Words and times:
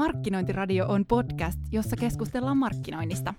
Markkinointiradio 0.00 0.86
on 0.88 1.06
podcast, 1.06 1.58
jossa 1.72 1.96
keskustellaan 1.96 2.56
markkinoinnista. 2.56 3.34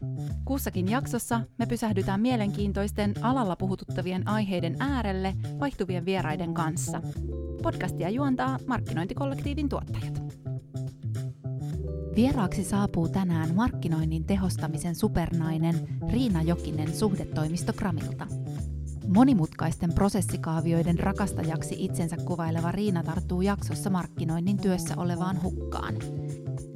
Kussakin 0.45 0.91
jaksossa 0.91 1.41
me 1.57 1.65
pysähdytään 1.65 2.21
mielenkiintoisten 2.21 3.13
alalla 3.21 3.55
puhututtavien 3.55 4.27
aiheiden 4.27 4.75
äärelle 4.79 5.33
vaihtuvien 5.59 6.05
vieraiden 6.05 6.53
kanssa. 6.53 7.01
Podcastia 7.63 8.09
juontaa 8.09 8.59
markkinointikollektiivin 8.67 9.69
tuottajat. 9.69 10.21
Vieraaksi 12.15 12.63
saapuu 12.63 13.09
tänään 13.09 13.55
markkinoinnin 13.55 14.25
tehostamisen 14.25 14.95
supernainen 14.95 15.75
Riina 16.11 16.41
Jokinen 16.41 16.93
suhdetoimisto 16.93 17.73
Gramilta. 17.73 18.27
Monimutkaisten 19.07 19.93
prosessikaavioiden 19.93 20.99
rakastajaksi 20.99 21.75
itsensä 21.77 22.17
kuvaileva 22.25 22.71
Riina 22.71 23.03
tarttuu 23.03 23.41
jaksossa 23.41 23.89
markkinoinnin 23.89 24.57
työssä 24.57 24.93
olevaan 24.97 25.43
hukkaan. 25.43 25.95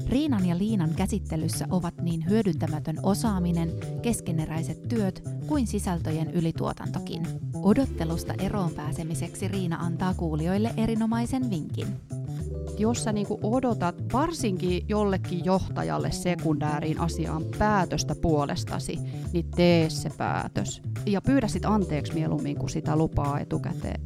Riinan 0.09 0.45
ja 0.45 0.57
Liinan 0.57 0.95
käsittelyssä 0.95 1.67
ovat 1.69 1.93
niin 2.01 2.29
hyödyntämätön 2.29 2.97
osaaminen, 3.03 3.71
keskeneräiset 4.01 4.87
työt 4.87 5.23
kuin 5.47 5.67
sisältöjen 5.67 6.31
ylituotantokin. 6.31 7.27
Odottelusta 7.63 8.33
eroon 8.39 8.71
pääsemiseksi 8.71 9.47
Riina 9.47 9.77
antaa 9.77 10.13
kuulijoille 10.13 10.73
erinomaisen 10.77 11.49
vinkin 11.49 11.87
jos 12.77 13.03
sä 13.03 13.11
niinku 13.11 13.39
odotat 13.43 13.95
varsinkin 14.13 14.85
jollekin 14.89 15.45
johtajalle 15.45 16.11
sekundääriin 16.11 16.99
asiaan 16.99 17.43
päätöstä 17.59 18.15
puolestasi, 18.15 18.99
niin 19.33 19.51
tee 19.51 19.89
se 19.89 20.09
päätös. 20.17 20.81
Ja 21.05 21.21
pyydä 21.21 21.47
sit 21.47 21.65
anteeksi 21.65 22.13
mieluummin 22.13 22.55
kuin 22.55 22.69
sitä 22.69 22.95
lupaa 22.95 23.39
etukäteen. 23.39 24.01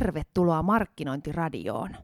Tervetuloa 0.00 0.62
Markkinointiradioon. 0.62 1.96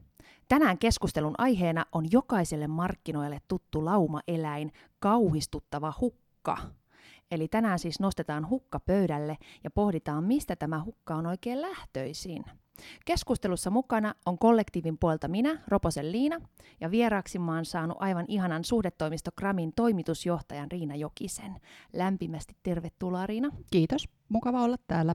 Tänään 0.47 0.77
keskustelun 0.77 1.35
aiheena 1.37 1.85
on 1.91 2.05
jokaiselle 2.11 2.67
markkinoille 2.67 3.39
tuttu 3.47 3.85
laumaeläin, 3.85 4.71
kauhistuttava 4.99 5.93
hukka– 6.01 6.57
Eli 7.31 7.47
tänään 7.47 7.79
siis 7.79 7.99
nostetaan 7.99 8.49
hukka 8.49 8.79
pöydälle 8.79 9.37
ja 9.63 9.71
pohditaan, 9.71 10.23
mistä 10.23 10.55
tämä 10.55 10.83
hukka 10.83 11.15
on 11.15 11.25
oikein 11.25 11.61
lähtöisin. 11.61 12.45
Keskustelussa 13.05 13.69
mukana 13.69 14.13
on 14.25 14.37
kollektiivin 14.37 14.97
puolta 14.97 15.27
minä, 15.27 15.63
Roposen 15.67 16.11
Liina, 16.11 16.41
ja 16.81 16.91
vieraaksi 16.91 17.39
mä 17.39 17.55
oon 17.55 17.65
saanut 17.65 17.97
aivan 17.99 18.25
ihanan 18.27 18.63
suhdetoimisto 18.63 19.31
Gramin 19.37 19.73
toimitusjohtajan 19.75 20.71
Riina 20.71 20.95
Jokisen. 20.95 21.55
Lämpimästi 21.93 22.55
tervetuloa 22.63 23.27
Riina. 23.27 23.49
Kiitos, 23.71 24.09
mukava 24.29 24.63
olla 24.63 24.77
täällä. 24.87 25.13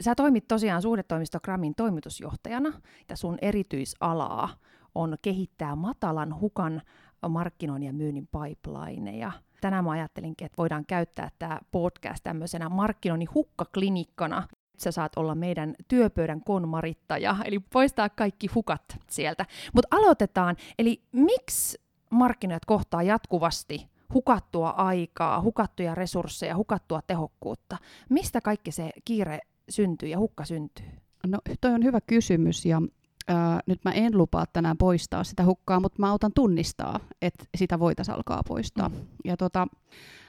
Sä 0.00 0.14
toimit 0.14 0.48
tosiaan 0.48 0.82
suhdetoimisto 0.82 1.40
Gramin 1.40 1.74
toimitusjohtajana, 1.74 2.72
ja 3.08 3.16
sun 3.16 3.38
erityisalaa 3.42 4.48
on 4.94 5.16
kehittää 5.22 5.76
matalan 5.76 6.40
hukan 6.40 6.82
markkinoinnin 7.28 7.86
ja 7.86 7.92
myynnin 7.92 8.28
pipelineja– 8.28 9.32
tänään 9.62 9.84
mä 9.84 9.90
ajattelinkin, 9.90 10.46
että 10.46 10.56
voidaan 10.56 10.86
käyttää 10.86 11.28
tämä 11.38 11.60
podcast 11.70 12.24
tämmöisenä 12.24 12.68
markkinoinnin 12.68 13.34
hukkaklinikkana. 13.34 14.48
Sä 14.78 14.92
saat 14.92 15.12
olla 15.16 15.34
meidän 15.34 15.74
työpöydän 15.88 16.40
konmarittaja, 16.44 17.36
eli 17.44 17.58
poistaa 17.58 18.08
kaikki 18.08 18.46
hukat 18.54 18.82
sieltä. 19.10 19.46
Mutta 19.74 19.96
aloitetaan, 19.96 20.56
eli 20.78 21.02
miksi 21.12 21.80
markkinoijat 22.10 22.64
kohtaa 22.64 23.02
jatkuvasti 23.02 23.88
hukattua 24.14 24.70
aikaa, 24.70 25.40
hukattuja 25.40 25.94
resursseja, 25.94 26.56
hukattua 26.56 27.00
tehokkuutta? 27.06 27.76
Mistä 28.08 28.40
kaikki 28.40 28.72
se 28.72 28.90
kiire 29.04 29.38
syntyy 29.68 30.08
ja 30.08 30.18
hukka 30.18 30.44
syntyy? 30.44 30.86
No 31.26 31.38
toi 31.60 31.70
on 31.70 31.84
hyvä 31.84 32.00
kysymys 32.00 32.66
ja 32.66 32.82
Ää, 33.28 33.60
nyt 33.66 33.80
mä 33.84 33.92
en 33.92 34.18
lupaa 34.18 34.46
tänään 34.52 34.76
poistaa 34.76 35.24
sitä 35.24 35.44
hukkaa, 35.44 35.80
mutta 35.80 36.00
mä 36.00 36.10
autan 36.10 36.32
tunnistaa, 36.34 37.00
että 37.22 37.44
sitä 37.56 37.78
voitaisiin 37.78 38.14
alkaa 38.14 38.42
poistaa. 38.48 38.88
Mm. 38.88 38.94
Ja 39.24 39.36
tota, 39.36 39.66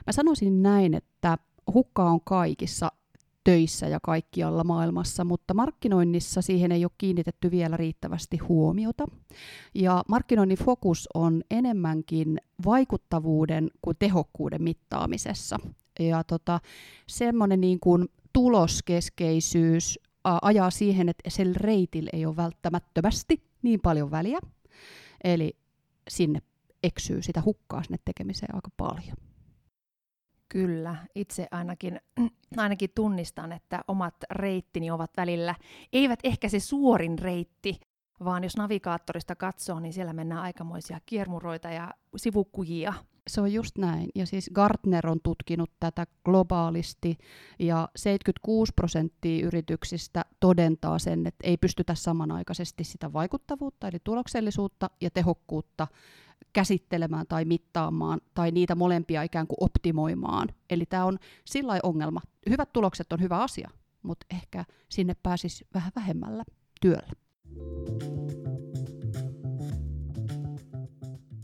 mä 0.07 0.11
sanoisin 0.11 0.63
näin, 0.63 0.93
että 0.93 1.37
hukkaa 1.73 2.09
on 2.09 2.21
kaikissa 2.23 2.91
töissä 3.43 3.87
ja 3.87 3.99
kaikkialla 3.99 4.63
maailmassa, 4.63 5.23
mutta 5.23 5.53
markkinoinnissa 5.53 6.41
siihen 6.41 6.71
ei 6.71 6.85
ole 6.85 6.91
kiinnitetty 6.97 7.51
vielä 7.51 7.77
riittävästi 7.77 8.37
huomiota. 8.37 9.05
Ja 9.73 10.03
markkinoinnin 10.07 10.57
fokus 10.57 11.09
on 11.13 11.43
enemmänkin 11.51 12.37
vaikuttavuuden 12.65 13.71
kuin 13.81 13.97
tehokkuuden 13.99 14.63
mittaamisessa. 14.63 15.59
Ja 15.99 16.23
tota, 16.23 16.59
semmoinen 17.07 17.61
niin 17.61 17.79
kuin 17.79 18.09
tuloskeskeisyys 18.33 19.99
ajaa 20.23 20.69
siihen, 20.69 21.09
että 21.09 21.29
sillä 21.29 21.53
reitillä 21.55 22.09
ei 22.13 22.25
ole 22.25 22.35
välttämättömästi 22.35 23.43
niin 23.61 23.79
paljon 23.81 24.11
väliä. 24.11 24.39
Eli 25.23 25.57
sinne 26.09 26.39
eksyy 26.83 27.21
sitä 27.21 27.41
hukkaa 27.45 27.83
sinne 27.83 27.97
tekemiseen 28.05 28.55
aika 28.55 28.69
paljon. 28.77 29.17
Kyllä, 30.49 30.95
itse 31.15 31.47
ainakin, 31.51 32.01
ainakin 32.57 32.89
tunnistan, 32.95 33.51
että 33.51 33.83
omat 33.87 34.15
reittini 34.31 34.91
ovat 34.91 35.11
välillä, 35.17 35.55
eivät 35.93 36.19
ehkä 36.23 36.49
se 36.49 36.59
suorin 36.59 37.19
reitti, 37.19 37.79
vaan 38.23 38.43
jos 38.43 38.57
navigaattorista 38.57 39.35
katsoo, 39.35 39.79
niin 39.79 39.93
siellä 39.93 40.13
mennään 40.13 40.41
aikamoisia 40.41 40.99
kiermuroita 41.05 41.69
ja 41.69 41.93
sivukujia. 42.15 42.93
Se 43.27 43.41
on 43.41 43.53
just 43.53 43.77
näin. 43.77 44.09
Ja 44.15 44.25
siis 44.25 44.49
Gartner 44.53 45.07
on 45.07 45.19
tutkinut 45.23 45.71
tätä 45.79 46.07
globaalisti, 46.25 47.17
ja 47.59 47.89
76 47.95 48.73
prosenttia 48.75 49.45
yrityksistä 49.45 50.25
todentaa 50.39 50.99
sen, 50.99 51.27
että 51.27 51.47
ei 51.47 51.57
pystytä 51.57 51.95
samanaikaisesti 51.95 52.83
sitä 52.83 53.13
vaikuttavuutta, 53.13 53.87
eli 53.87 53.97
tuloksellisuutta 54.03 54.89
ja 55.01 55.09
tehokkuutta 55.09 55.87
käsittelemään 56.53 57.27
tai 57.27 57.45
mittaamaan, 57.45 58.21
tai 58.33 58.51
niitä 58.51 58.75
molempia 58.75 59.23
ikään 59.23 59.47
kuin 59.47 59.57
optimoimaan. 59.59 60.49
Eli 60.69 60.85
tämä 60.85 61.05
on 61.05 61.19
sillä 61.45 61.79
ongelma. 61.83 62.21
Hyvät 62.49 62.73
tulokset 62.73 63.13
on 63.13 63.21
hyvä 63.21 63.37
asia, 63.37 63.69
mutta 64.03 64.25
ehkä 64.31 64.65
sinne 64.89 65.15
pääsisi 65.23 65.67
vähän 65.73 65.91
vähemmällä 65.95 66.43
työllä. 66.81 67.13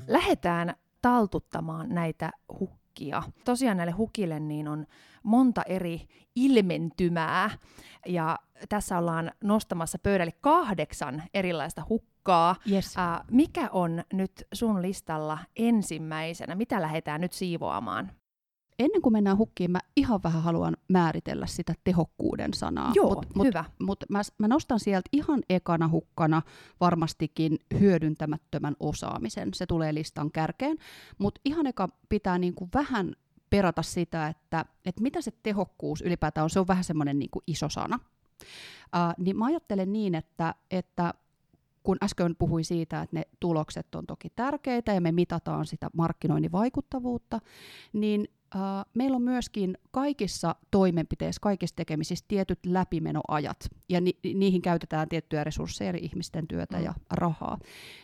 Lähdetään 0.07 0.75
taltuttamaan 1.01 1.89
näitä 1.89 2.31
hukkia. 2.59 3.23
Tosiaan 3.45 3.77
näille 3.77 3.91
hukille 3.91 4.39
niin 4.39 4.67
on 4.67 4.85
monta 5.23 5.61
eri 5.63 6.07
ilmentymää, 6.35 7.49
ja 8.05 8.39
tässä 8.69 8.97
ollaan 8.97 9.31
nostamassa 9.43 9.99
pöydälle 10.03 10.33
kahdeksan 10.41 11.23
erilaista 11.33 11.83
hukkaa. 11.89 12.55
Yes. 12.71 12.97
Äh, 12.97 13.21
mikä 13.31 13.69
on 13.71 14.03
nyt 14.13 14.47
sun 14.53 14.81
listalla 14.81 15.37
ensimmäisenä? 15.55 16.55
Mitä 16.55 16.81
lähdetään 16.81 17.21
nyt 17.21 17.33
siivoamaan? 17.33 18.11
Ennen 18.79 19.01
kuin 19.01 19.13
mennään 19.13 19.37
hukkiin, 19.37 19.71
mä 19.71 19.79
ihan 19.95 20.23
vähän 20.23 20.43
haluan 20.43 20.77
määritellä 20.87 21.47
sitä 21.47 21.73
tehokkuuden 21.83 22.53
sanaa. 22.53 22.91
Joo, 22.95 23.15
mut, 23.15 23.35
mut, 23.35 23.47
hyvä. 23.47 23.65
Mutta 23.79 24.05
mä, 24.09 24.21
mä 24.37 24.47
nostan 24.47 24.79
sieltä 24.79 25.09
ihan 25.13 25.41
ekana 25.49 25.89
hukkana 25.89 26.41
varmastikin 26.79 27.59
hyödyntämättömän 27.79 28.75
osaamisen. 28.79 29.49
Se 29.53 29.65
tulee 29.65 29.93
listan 29.93 30.31
kärkeen. 30.31 30.77
Mutta 31.17 31.41
ihan 31.45 31.67
eka 31.67 31.89
pitää 32.09 32.37
niinku 32.37 32.69
vähän 32.73 33.13
perata 33.49 33.81
sitä, 33.81 34.27
että, 34.27 34.65
että 34.85 35.01
mitä 35.01 35.21
se 35.21 35.31
tehokkuus 35.43 36.01
ylipäätään 36.01 36.43
on. 36.43 36.49
Se 36.49 36.59
on 36.59 36.67
vähän 36.67 36.83
semmoinen 36.83 37.19
niinku 37.19 37.41
iso 37.47 37.69
sana. 37.69 37.99
Uh, 38.95 39.23
niin 39.25 39.37
mä 39.37 39.45
ajattelen 39.45 39.93
niin, 39.93 40.15
että, 40.15 40.55
että 40.71 41.13
kun 41.83 41.97
äsken 42.03 42.35
puhuin 42.35 42.65
siitä, 42.65 43.01
että 43.01 43.15
ne 43.15 43.23
tulokset 43.39 43.95
on 43.95 44.05
toki 44.05 44.29
tärkeitä 44.35 44.93
ja 44.93 45.01
me 45.01 45.11
mitataan 45.11 45.65
sitä 45.65 45.89
markkinoinnin 45.93 46.51
vaikuttavuutta, 46.51 47.39
niin 47.93 48.27
meillä 48.93 49.15
on 49.15 49.21
myöskin 49.21 49.77
kaikissa 49.91 50.55
toimenpiteissä, 50.71 51.39
kaikissa 51.41 51.75
tekemisissä 51.75 52.25
tietyt 52.27 52.59
läpimenoajat, 52.65 53.69
ja 53.89 54.01
ni- 54.01 54.19
niihin 54.33 54.61
käytetään 54.61 55.09
tiettyjä 55.09 55.43
resursseja, 55.43 55.89
eli 55.89 55.97
ihmisten 55.97 56.47
työtä 56.47 56.77
mm. 56.77 56.83
ja 56.83 56.93
rahaa. 57.11 57.57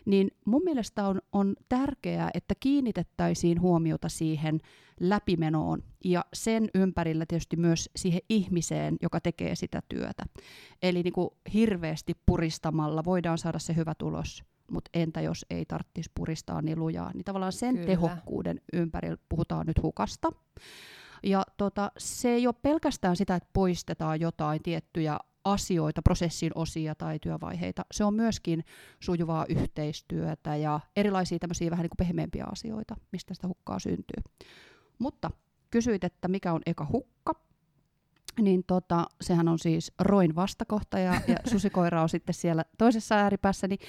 Niin 0.06 0.32
mun 0.46 0.62
mielestä 0.64 1.08
on, 1.08 1.22
on 1.32 1.56
tärkeää, 1.70 2.30
että 2.34 2.56
kiinnitettäisiin 2.60 3.62
huomiota 3.62 4.10
siihen 4.10 4.60
läpimenoon, 5.00 5.84
ja 6.04 6.26
sen 6.34 6.70
ympärillä 6.76 7.26
tietysti 7.28 7.56
myös 7.56 7.90
siihen 7.96 8.22
ihmiseen, 8.30 8.98
joka 9.02 9.20
tekee 9.20 9.56
sitä 9.56 9.82
työtä. 9.90 10.24
Eli 10.82 11.04
niin 11.04 11.14
kuin 11.14 11.30
hirveästi 11.54 12.14
puristamalla 12.26 13.06
voidaan 13.06 13.38
saada 13.38 13.60
se 13.60 13.76
hyvä 13.76 13.96
tulos 13.96 14.44
mutta 14.72 14.90
entä 14.94 15.22
jos 15.22 15.46
ei 15.50 15.66
tarvitsisi 15.66 16.12
puristaa 16.16 16.62
niin 16.62 16.80
lujaa, 16.80 17.12
niin 17.14 17.24
tavallaan 17.24 17.54
sen 17.54 17.76
Kyllä. 17.76 17.88
tehokkuuden 17.88 18.62
ympärillä 18.74 19.18
puhutaan 19.30 19.68
nyt 19.68 19.84
hukasta. 19.84 20.32
Ja 21.24 21.44
tota, 21.58 21.92
se 21.98 22.30
ei 22.30 22.48
ole 22.48 22.56
pelkästään 22.62 23.16
sitä, 23.16 23.36
että 23.36 23.50
poistetaan 23.54 24.20
jotain 24.20 24.64
tiettyjä 24.64 25.20
asioita, 25.46 26.02
prosessin 26.02 26.52
osia 26.56 26.96
tai 26.96 27.20
työvaiheita. 27.20 27.86
Se 27.92 28.04
on 28.04 28.14
myöskin 28.14 28.64
sujuvaa 29.00 29.46
yhteistyötä 29.50 30.56
ja 30.56 30.80
erilaisia 30.96 31.40
tämmöisiä 31.40 31.72
vähän 31.72 31.84
niin 31.84 31.90
kuin 31.90 32.08
pehmeämpiä 32.08 32.46
asioita, 32.52 32.96
mistä 33.12 33.34
sitä 33.34 33.48
hukkaa 33.48 33.80
syntyy. 33.80 34.24
Mutta 35.00 35.32
kysyit, 35.72 36.04
että 36.04 36.28
mikä 36.28 36.54
on 36.54 36.62
eka 36.66 36.88
hukka. 36.92 37.36
niin 38.42 38.64
tota, 38.68 39.06
sehän 39.22 39.48
on 39.48 39.60
siis 39.60 39.92
roin 40.00 40.36
vastakohta 40.36 41.00
ja, 41.00 41.22
ja 41.28 41.36
susikoira 41.52 42.02
on 42.02 42.10
sitten 42.10 42.36
siellä 42.36 42.66
toisessa 42.78 43.16
ääripäässä, 43.16 43.68
niin 43.68 43.80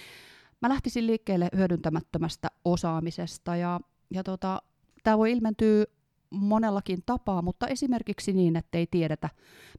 mä 0.67 0.75
lähtisin 0.75 1.07
liikkeelle 1.07 1.49
hyödyntämättömästä 1.57 2.49
osaamisesta 2.65 3.57
ja, 3.57 3.81
ja 4.11 4.25
tota, 4.25 4.63
tämä 5.03 5.19
voi 5.19 5.33
ilmentyä 5.33 5.85
monellakin 6.31 7.03
tapaa, 7.07 7.43
mutta 7.43 7.67
esimerkiksi 7.67 8.33
niin, 8.33 8.57
että 8.57 8.79
ei 8.79 8.87
tiedetä 8.91 9.29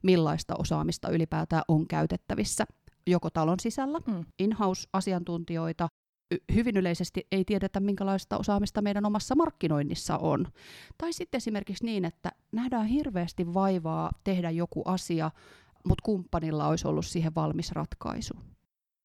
millaista 0.02 0.54
osaamista 0.58 1.10
ylipäätään 1.10 1.62
on 1.68 1.88
käytettävissä 1.88 2.64
joko 3.06 3.30
talon 3.30 3.60
sisällä, 3.60 4.00
mm. 4.06 4.24
in-house-asiantuntijoita, 4.38 5.88
hyvin 6.54 6.76
yleisesti 6.76 7.26
ei 7.32 7.44
tiedetä, 7.44 7.80
minkälaista 7.80 8.38
osaamista 8.38 8.82
meidän 8.82 9.06
omassa 9.06 9.34
markkinoinnissa 9.34 10.18
on. 10.18 10.46
Tai 10.98 11.12
sitten 11.12 11.38
esimerkiksi 11.38 11.84
niin, 11.84 12.04
että 12.04 12.32
nähdään 12.52 12.86
hirveästi 12.86 13.54
vaivaa 13.54 14.12
tehdä 14.24 14.50
joku 14.50 14.82
asia, 14.84 15.30
mutta 15.84 16.02
kumppanilla 16.02 16.68
olisi 16.68 16.88
ollut 16.88 17.06
siihen 17.06 17.34
valmis 17.34 17.72
ratkaisu. 17.72 18.34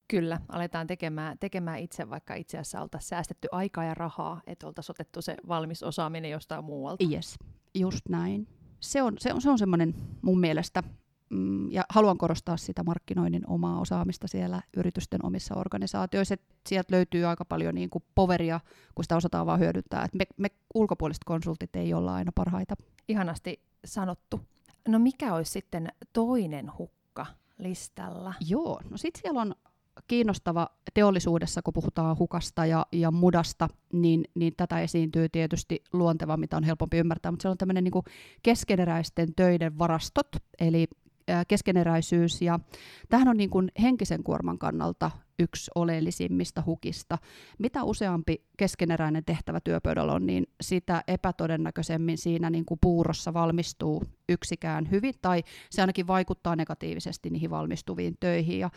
Kyllä, 0.07 0.39
aletaan 0.49 0.87
tekemään, 0.87 1.37
tekemään 1.39 1.79
itse, 1.79 2.09
vaikka 2.09 2.35
itse 2.35 2.57
asiassa 2.57 2.81
oltaisiin 2.81 3.09
säästetty 3.09 3.47
aikaa 3.51 3.83
ja 3.83 3.93
rahaa, 3.93 4.41
että 4.47 4.67
oltaisiin 4.67 4.93
otettu 4.93 5.21
se 5.21 5.35
valmis 5.47 5.83
osaaminen 5.83 6.31
jostain 6.31 6.65
muualta. 6.65 7.05
Yes, 7.11 7.39
just 7.75 8.09
näin. 8.09 8.47
Se 8.79 9.01
on, 9.01 9.13
se 9.19 9.33
on, 9.33 9.41
se 9.41 9.49
on 9.49 9.57
semmoinen 9.57 9.95
mun 10.21 10.39
mielestä 10.39 10.83
mm, 11.29 11.71
ja 11.71 11.83
haluan 11.89 12.17
korostaa 12.17 12.57
sitä 12.57 12.83
markkinoinnin 12.83 13.49
omaa 13.49 13.79
osaamista 13.79 14.27
siellä 14.27 14.61
yritysten 14.77 15.25
omissa 15.25 15.55
organisaatioissa. 15.55 16.33
että 16.33 16.55
sieltä 16.67 16.95
löytyy 16.95 17.25
aika 17.25 17.45
paljon 17.45 17.75
niin 17.75 17.89
kuin 17.89 18.03
poveria, 18.15 18.59
kun 18.95 19.05
sitä 19.05 19.15
osataan 19.15 19.45
vaan 19.45 19.59
hyödyntää. 19.59 20.05
Et 20.05 20.13
me, 20.13 20.25
me 20.37 20.47
ulkopuoliset 20.73 21.23
konsultit 21.23 21.75
ei 21.75 21.93
olla 21.93 22.15
aina 22.15 22.31
parhaita. 22.35 22.75
Ihanasti 23.07 23.61
sanottu. 23.85 24.41
No 24.87 24.99
mikä 24.99 25.33
olisi 25.33 25.51
sitten 25.51 25.87
toinen 26.13 26.71
hukka 26.77 27.25
listalla? 27.57 28.33
Joo, 28.49 28.81
no 28.89 28.97
sitten 28.97 29.21
siellä 29.21 29.41
on 29.41 29.55
kiinnostava 30.07 30.67
teollisuudessa, 30.93 31.61
kun 31.61 31.73
puhutaan 31.73 32.17
hukasta 32.19 32.65
ja, 32.65 32.85
ja 32.91 33.11
mudasta, 33.11 33.69
niin, 33.93 34.23
niin 34.35 34.53
tätä 34.57 34.79
esiintyy 34.79 35.29
tietysti 35.29 35.83
luonteva, 35.93 36.37
mitä 36.37 36.57
on 36.57 36.63
helpompi 36.63 36.97
ymmärtää, 36.97 37.31
mutta 37.31 37.41
se 37.41 37.49
on 37.49 37.57
tämmöinen 37.57 37.83
niin 37.83 38.03
keskeneräisten 38.43 39.35
töiden 39.35 39.79
varastot, 39.79 40.27
eli 40.59 40.87
keskeneräisyys. 41.47 42.41
Ja 42.41 42.59
tähän 43.09 43.27
on 43.27 43.37
niin 43.37 43.49
kuin 43.49 43.71
henkisen 43.81 44.23
kuorman 44.23 44.59
kannalta 44.59 45.11
yksi 45.39 45.71
oleellisimmista 45.75 46.63
hukista. 46.65 47.17
Mitä 47.59 47.83
useampi 47.83 48.43
keskeneräinen 48.57 49.25
tehtävä 49.25 49.59
työpöydällä 49.59 50.13
on, 50.13 50.25
niin 50.25 50.47
sitä 50.61 51.03
epätodennäköisemmin 51.07 52.17
siinä 52.17 52.49
niin 52.49 52.65
kuin 52.65 52.77
puurossa 52.81 53.33
valmistuu 53.33 54.03
yksikään 54.29 54.91
hyvin, 54.91 55.13
tai 55.21 55.43
se 55.69 55.81
ainakin 55.81 56.07
vaikuttaa 56.07 56.55
negatiivisesti 56.55 57.29
niihin 57.29 57.49
valmistuviin 57.49 58.17
töihin. 58.19 58.59
Ja, 58.59 58.69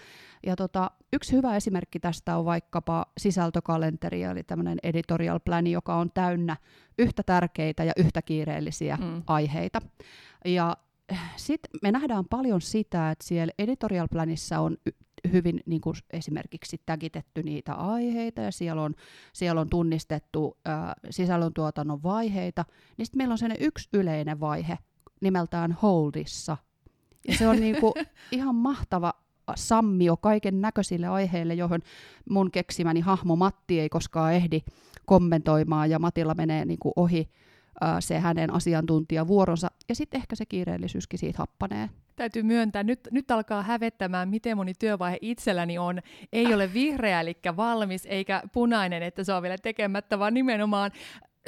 ja 0.47 0.57
tota, 0.57 0.91
yksi 1.13 1.33
hyvä 1.33 1.57
esimerkki 1.57 2.01
tästä 2.01 2.37
on 2.37 2.45
vaikkapa 2.45 3.07
sisältökalenteri, 3.19 4.23
eli 4.23 4.43
tämmöinen 4.43 4.79
editorial 4.83 5.41
plan, 5.41 5.67
joka 5.67 5.97
on 5.97 6.11
täynnä 6.15 6.57
yhtä 6.99 7.23
tärkeitä 7.23 7.85
ja 7.85 7.93
yhtä 7.97 8.23
kiireellisiä 8.23 8.99
mm. 9.01 9.23
aiheita. 9.27 9.81
Ja 10.45 10.77
sitten 11.37 11.71
me 11.83 11.93
nähdään 11.93 12.25
paljon 12.25 12.61
sitä, 12.61 13.11
että 13.11 13.25
siellä 13.25 13.53
editorial 13.59 14.09
planissa 14.13 14.61
on 14.61 14.77
hyvin 15.33 15.61
niin 15.67 15.81
kuin 15.81 15.97
esimerkiksi 16.11 16.83
tägitetty 16.87 17.43
niitä 17.43 17.75
aiheita 17.75 18.41
ja 18.41 18.53
siellä 18.53 18.83
on, 18.83 18.95
siellä 19.33 19.61
on 19.61 19.69
tunnistettu 19.69 20.59
ää, 20.65 20.95
sisällöntuotannon 21.11 22.03
vaiheita, 22.03 22.65
niin 22.97 23.07
sitten 23.07 23.19
meillä 23.19 23.33
on 23.33 23.39
sellainen 23.39 23.67
yksi 23.67 23.89
yleinen 23.93 24.41
vaihe 24.41 24.79
nimeltään 25.21 25.73
Holdissa. 25.73 26.57
Ja 27.29 27.39
se 27.39 27.49
on 27.49 27.61
niin 27.61 27.81
kuin 27.81 27.93
ihan 28.33 28.55
mahtava 28.55 29.13
sammio 29.55 30.17
kaiken 30.17 30.61
näköisille 30.61 31.07
aiheille, 31.07 31.55
johon 31.55 31.81
mun 32.31 32.51
keksimäni 32.51 33.01
hahmo 33.01 33.37
Matti 33.37 33.81
ei 33.81 33.89
koskaan 33.89 34.35
ehdi 34.35 34.61
kommentoimaan 35.07 35.91
ja 35.91 35.99
Matilla 35.99 36.35
menee 36.35 36.65
niin 36.65 36.79
kuin 36.79 36.93
ohi 36.97 37.29
se 38.01 38.19
hänen 38.19 38.53
asiantuntijavuoronsa, 38.53 39.71
ja 39.89 39.95
sitten 39.95 40.19
ehkä 40.19 40.37
se 40.37 40.47
kiireellisyyskin 40.47 41.19
siitä 41.19 41.39
happanee. 41.39 41.91
Täytyy 42.17 42.43
myöntää, 42.43 42.83
nyt, 42.83 43.01
nyt 43.11 43.31
alkaa 43.31 43.63
hävettämään, 43.63 44.29
miten 44.29 44.57
moni 44.57 44.75
työvaihe 44.75 45.19
itselläni 45.21 45.79
on. 45.79 46.01
Ei 46.33 46.55
ole 46.55 46.73
vihreä, 46.73 47.21
eli 47.21 47.37
valmis, 47.57 48.07
eikä 48.07 48.43
punainen, 48.53 49.03
että 49.03 49.25
se 49.25 49.33
on 49.33 49.43
vielä 49.43 49.59
tekemättä, 49.59 50.19
vaan 50.19 50.35
nimenomaan 50.35 50.91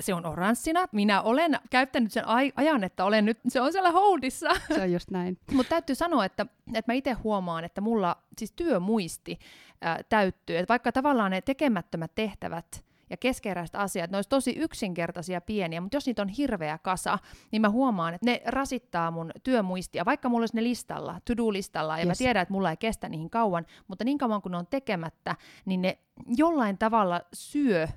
se 0.00 0.14
on 0.14 0.26
oranssina. 0.26 0.86
Minä 0.92 1.22
olen 1.22 1.58
käyttänyt 1.70 2.12
sen 2.12 2.24
ajan, 2.56 2.84
että 2.84 3.04
olen 3.04 3.24
nyt, 3.24 3.38
se 3.48 3.60
on 3.60 3.72
siellä 3.72 3.90
holdissa. 3.90 4.48
Se 4.74 4.82
on 4.82 4.92
just 4.92 5.10
näin. 5.10 5.38
Mutta 5.52 5.70
täytyy 5.70 5.94
sanoa, 5.94 6.24
että, 6.24 6.46
että 6.74 6.92
mä 6.92 6.94
itse 6.94 7.12
huomaan, 7.12 7.64
että 7.64 7.80
mulla 7.80 8.16
siis 8.38 8.52
työmuisti 8.52 9.38
ää, 9.80 10.00
täyttyy. 10.08 10.56
Että 10.56 10.72
vaikka 10.72 10.92
tavallaan 10.92 11.30
ne 11.30 11.40
tekemättömät 11.40 12.14
tehtävät 12.14 12.87
ja 13.10 13.16
keskeeräiset 13.16 13.76
asiat, 13.76 14.10
ne 14.10 14.16
olisi 14.16 14.28
tosi 14.28 14.54
yksinkertaisia 14.58 15.40
pieniä, 15.40 15.80
mutta 15.80 15.96
jos 15.96 16.06
niitä 16.06 16.22
on 16.22 16.28
hirveä 16.28 16.78
kasa, 16.78 17.18
niin 17.50 17.62
mä 17.62 17.68
huomaan, 17.68 18.14
että 18.14 18.26
ne 18.26 18.42
rasittaa 18.46 19.10
mun 19.10 19.30
työmuistia, 19.42 20.04
vaikka 20.04 20.28
mulla 20.28 20.42
olisi 20.42 20.56
ne 20.56 20.62
listalla, 20.62 21.20
to-do-listalla, 21.24 21.98
ja 21.98 22.04
yes. 22.04 22.08
mä 22.08 22.14
tiedän, 22.24 22.42
että 22.42 22.52
mulla 22.52 22.70
ei 22.70 22.76
kestä 22.76 23.08
niihin 23.08 23.30
kauan, 23.30 23.66
mutta 23.88 24.04
niin 24.04 24.18
kauan 24.18 24.42
kun 24.42 24.52
ne 24.52 24.58
on 24.58 24.66
tekemättä, 24.66 25.36
niin 25.64 25.82
ne 25.82 25.98
jollain 26.36 26.78
tavalla 26.78 27.20
syö 27.32 27.88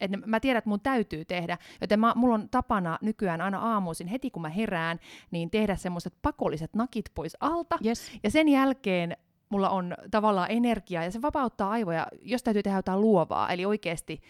että 0.00 0.18
mä 0.26 0.40
tiedän, 0.40 0.58
että 0.58 0.70
mun 0.70 0.80
täytyy 0.80 1.24
tehdä, 1.24 1.58
joten 1.80 2.00
mä, 2.00 2.12
mulla 2.16 2.34
on 2.34 2.48
tapana 2.48 2.98
nykyään 3.02 3.40
aina 3.40 3.58
aamuisin 3.58 4.06
heti 4.06 4.30
kun 4.30 4.42
mä 4.42 4.48
herään, 4.48 4.98
niin 5.30 5.50
tehdä 5.50 5.76
semmoiset 5.76 6.14
pakolliset 6.22 6.74
nakit 6.74 7.04
pois 7.14 7.36
alta, 7.40 7.78
yes. 7.86 8.10
ja 8.22 8.30
sen 8.30 8.48
jälkeen 8.48 9.16
mulla 9.48 9.70
on 9.70 9.94
tavallaan 10.10 10.50
energiaa, 10.50 11.04
ja 11.04 11.10
se 11.10 11.22
vapauttaa 11.22 11.70
aivoja, 11.70 12.06
jos 12.22 12.42
täytyy 12.42 12.62
tehdä 12.62 12.78
jotain 12.78 13.00
luovaa, 13.00 13.52
eli 13.52 13.64
oikeasti 13.64 14.20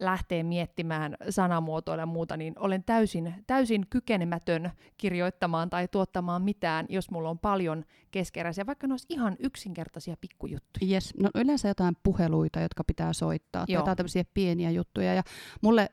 lähtee 0.00 0.42
miettimään 0.42 1.16
sanamuotoilla 1.30 2.02
ja 2.02 2.06
muuta, 2.06 2.36
niin 2.36 2.54
olen 2.58 2.84
täysin, 2.84 3.34
täysin 3.46 3.86
kykenemätön 3.90 4.70
kirjoittamaan 4.98 5.70
tai 5.70 5.88
tuottamaan 5.88 6.42
mitään, 6.42 6.86
jos 6.88 7.10
mulla 7.10 7.30
on 7.30 7.38
paljon 7.38 7.84
keskeräisiä, 8.10 8.66
vaikka 8.66 8.86
ne 8.86 8.92
olisi 8.92 9.06
ihan 9.08 9.36
yksinkertaisia 9.38 10.16
pikkujuttuja. 10.20 10.92
Yes. 10.92 11.14
No 11.20 11.30
yleensä 11.34 11.68
jotain 11.68 11.96
puheluita, 12.02 12.60
jotka 12.60 12.84
pitää 12.84 13.12
soittaa, 13.12 13.66
tai 13.66 13.74
jotain 13.74 13.96
tämmöisiä 13.96 14.24
pieniä 14.34 14.70
juttuja. 14.70 15.14
Ja 15.14 15.22
mulle 15.62 15.88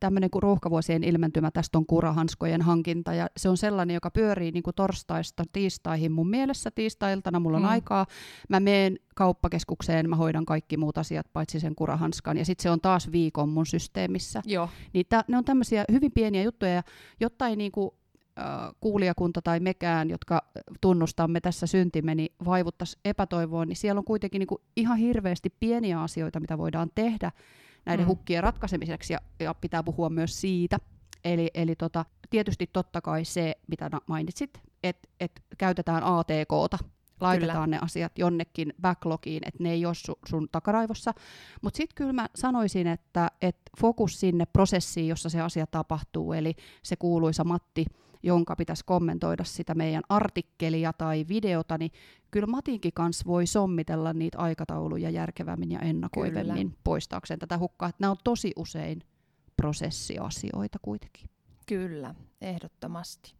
tämmöinen 0.00 0.30
ruuhkavuosien 0.34 1.04
ilmentymä 1.04 1.50
tästä 1.50 1.78
on 1.78 1.86
kurahanskojen 1.86 2.62
hankinta, 2.62 3.14
ja 3.14 3.26
se 3.36 3.48
on 3.48 3.56
sellainen, 3.56 3.94
joka 3.94 4.10
pyörii 4.10 4.50
niin 4.50 4.62
kuin 4.62 4.74
torstaista 4.74 5.44
tiistaihin 5.52 6.12
mun 6.12 6.30
mielessä. 6.30 6.70
Tiistailtana 6.70 7.40
mulla 7.40 7.56
on 7.56 7.62
mm. 7.62 7.68
aikaa. 7.68 8.06
Mä 8.48 8.60
menen 8.60 8.98
kauppakeskukseen, 9.14 10.10
mä 10.10 10.16
hoidan 10.16 10.46
kaikki 10.46 10.76
muut 10.76 10.98
asiat 10.98 11.26
paitsi 11.32 11.60
sen 11.60 11.74
kurahanskan, 11.74 12.38
ja 12.38 12.44
sitten 12.44 12.62
se 12.62 12.70
on 12.70 12.80
taas 12.80 13.12
viikon 13.12 13.48
mun 13.48 13.66
systeemissä. 13.66 14.42
Joo. 14.46 14.68
Niin 14.92 15.06
tää, 15.08 15.24
ne 15.28 15.38
on 15.38 15.44
tämmöisiä 15.44 15.84
hyvin 15.92 16.12
pieniä 16.12 16.42
juttuja, 16.42 16.72
ja 16.72 16.82
jotta 17.20 17.46
ei 17.46 17.56
niinku, 17.56 17.99
kuulijakunta 18.80 19.42
tai 19.42 19.60
mekään, 19.60 20.10
jotka 20.10 20.42
tunnustamme 20.80 21.40
tässä 21.40 21.66
syntimme, 21.66 22.14
niin 22.14 22.32
vaivuttaisi 22.44 22.98
epätoivoon, 23.04 23.68
niin 23.68 23.76
siellä 23.76 23.98
on 23.98 24.04
kuitenkin 24.04 24.38
niinku 24.38 24.60
ihan 24.76 24.98
hirveästi 24.98 25.50
pieniä 25.60 26.02
asioita, 26.02 26.40
mitä 26.40 26.58
voidaan 26.58 26.90
tehdä 26.94 27.32
näiden 27.86 28.06
mm. 28.06 28.08
hukkien 28.08 28.42
ratkaisemiseksi, 28.42 29.12
ja, 29.12 29.18
ja 29.40 29.54
pitää 29.54 29.82
puhua 29.82 30.10
myös 30.10 30.40
siitä. 30.40 30.78
Eli, 31.24 31.50
eli 31.54 31.76
tota, 31.76 32.04
tietysti 32.30 32.70
totta 32.72 33.00
kai 33.00 33.24
se, 33.24 33.54
mitä 33.66 33.90
mainitsit, 34.06 34.60
että 34.82 35.08
et 35.20 35.42
käytetään 35.58 36.02
ATKta, 36.04 36.78
laitetaan 37.20 37.64
kyllä. 37.64 37.76
ne 37.76 37.78
asiat 37.82 38.18
jonnekin 38.18 38.72
backlogiin, 38.80 39.42
että 39.46 39.62
ne 39.62 39.72
ei 39.72 39.86
ole 39.86 39.94
su, 39.94 40.18
sun 40.28 40.48
takaraivossa. 40.52 41.14
Mutta 41.62 41.76
sitten 41.76 41.94
kyllä 41.94 42.12
mä 42.12 42.28
sanoisin, 42.34 42.86
että 42.86 43.30
et 43.42 43.56
fokus 43.80 44.20
sinne 44.20 44.46
prosessiin, 44.46 45.08
jossa 45.08 45.28
se 45.28 45.40
asia 45.40 45.66
tapahtuu, 45.66 46.32
eli 46.32 46.54
se 46.82 46.96
kuuluisa 46.96 47.44
Matti, 47.44 47.84
jonka 48.22 48.56
pitäisi 48.56 48.84
kommentoida 48.84 49.44
sitä 49.44 49.74
meidän 49.74 50.02
artikkelia 50.08 50.92
tai 50.92 51.24
videota, 51.28 51.78
niin 51.78 51.90
kyllä 52.30 52.46
Matinkin 52.46 52.92
kanssa 52.94 53.24
voi 53.26 53.46
sommitella 53.46 54.12
niitä 54.12 54.38
aikatauluja 54.38 55.10
järkevämmin 55.10 55.70
ja 55.70 55.80
ennakoivemmin 55.80 56.68
kyllä. 56.68 56.80
poistaakseen 56.84 57.40
tätä 57.40 57.58
hukkaa. 57.58 57.90
Nämä 57.98 58.10
on 58.10 58.16
tosi 58.24 58.52
usein 58.56 59.02
prosessiasioita 59.56 60.78
kuitenkin. 60.82 61.30
Kyllä, 61.66 62.14
ehdottomasti 62.40 63.34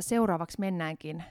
seuraavaksi 0.00 0.60
mennäänkin 0.60 1.24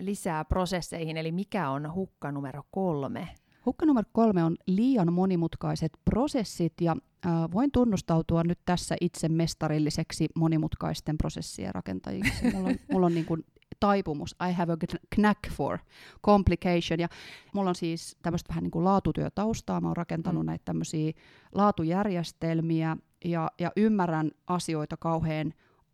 lisää 0.00 0.44
prosesseihin, 0.44 1.16
eli 1.16 1.32
mikä 1.32 1.70
on 1.70 1.94
hukka 1.94 2.32
numero 2.32 2.62
kolme? 2.70 3.28
Hukka 3.66 3.86
numero 3.86 4.08
kolme 4.12 4.44
on 4.44 4.56
liian 4.66 5.12
monimutkaiset 5.12 5.92
prosessit, 6.04 6.72
ja 6.80 6.96
äh, 7.26 7.32
voin 7.52 7.70
tunnustautua 7.70 8.42
nyt 8.42 8.58
tässä 8.64 8.96
itse 9.00 9.28
mestarilliseksi 9.28 10.28
monimutkaisten 10.34 11.18
prosessien 11.18 11.74
rakentajiksi. 11.74 12.50
Mulla 12.52 12.68
on, 12.68 12.76
mulla 12.92 13.06
on 13.06 13.14
niin 13.14 13.26
kuin 13.26 13.44
taipumus, 13.80 14.36
I 14.48 14.52
have 14.52 14.72
a 14.72 14.76
knack 15.14 15.50
for 15.50 15.78
complication, 16.24 17.00
ja 17.00 17.08
mulla 17.54 17.68
on 17.68 17.74
siis 17.74 18.16
tämmöistä 18.22 18.48
vähän 18.48 18.62
niin 18.62 18.70
kuin 18.70 18.84
laatutyötaustaa, 18.84 19.80
mä 19.80 19.88
oon 19.88 19.96
rakentanut 19.96 20.42
mm. 20.42 20.46
näitä 20.46 20.64
tämmöisiä 20.64 21.12
laatujärjestelmiä, 21.54 22.96
ja, 23.24 23.50
ja 23.60 23.72
ymmärrän 23.76 24.30
asioita 24.46 24.96
kauhean 24.96 25.52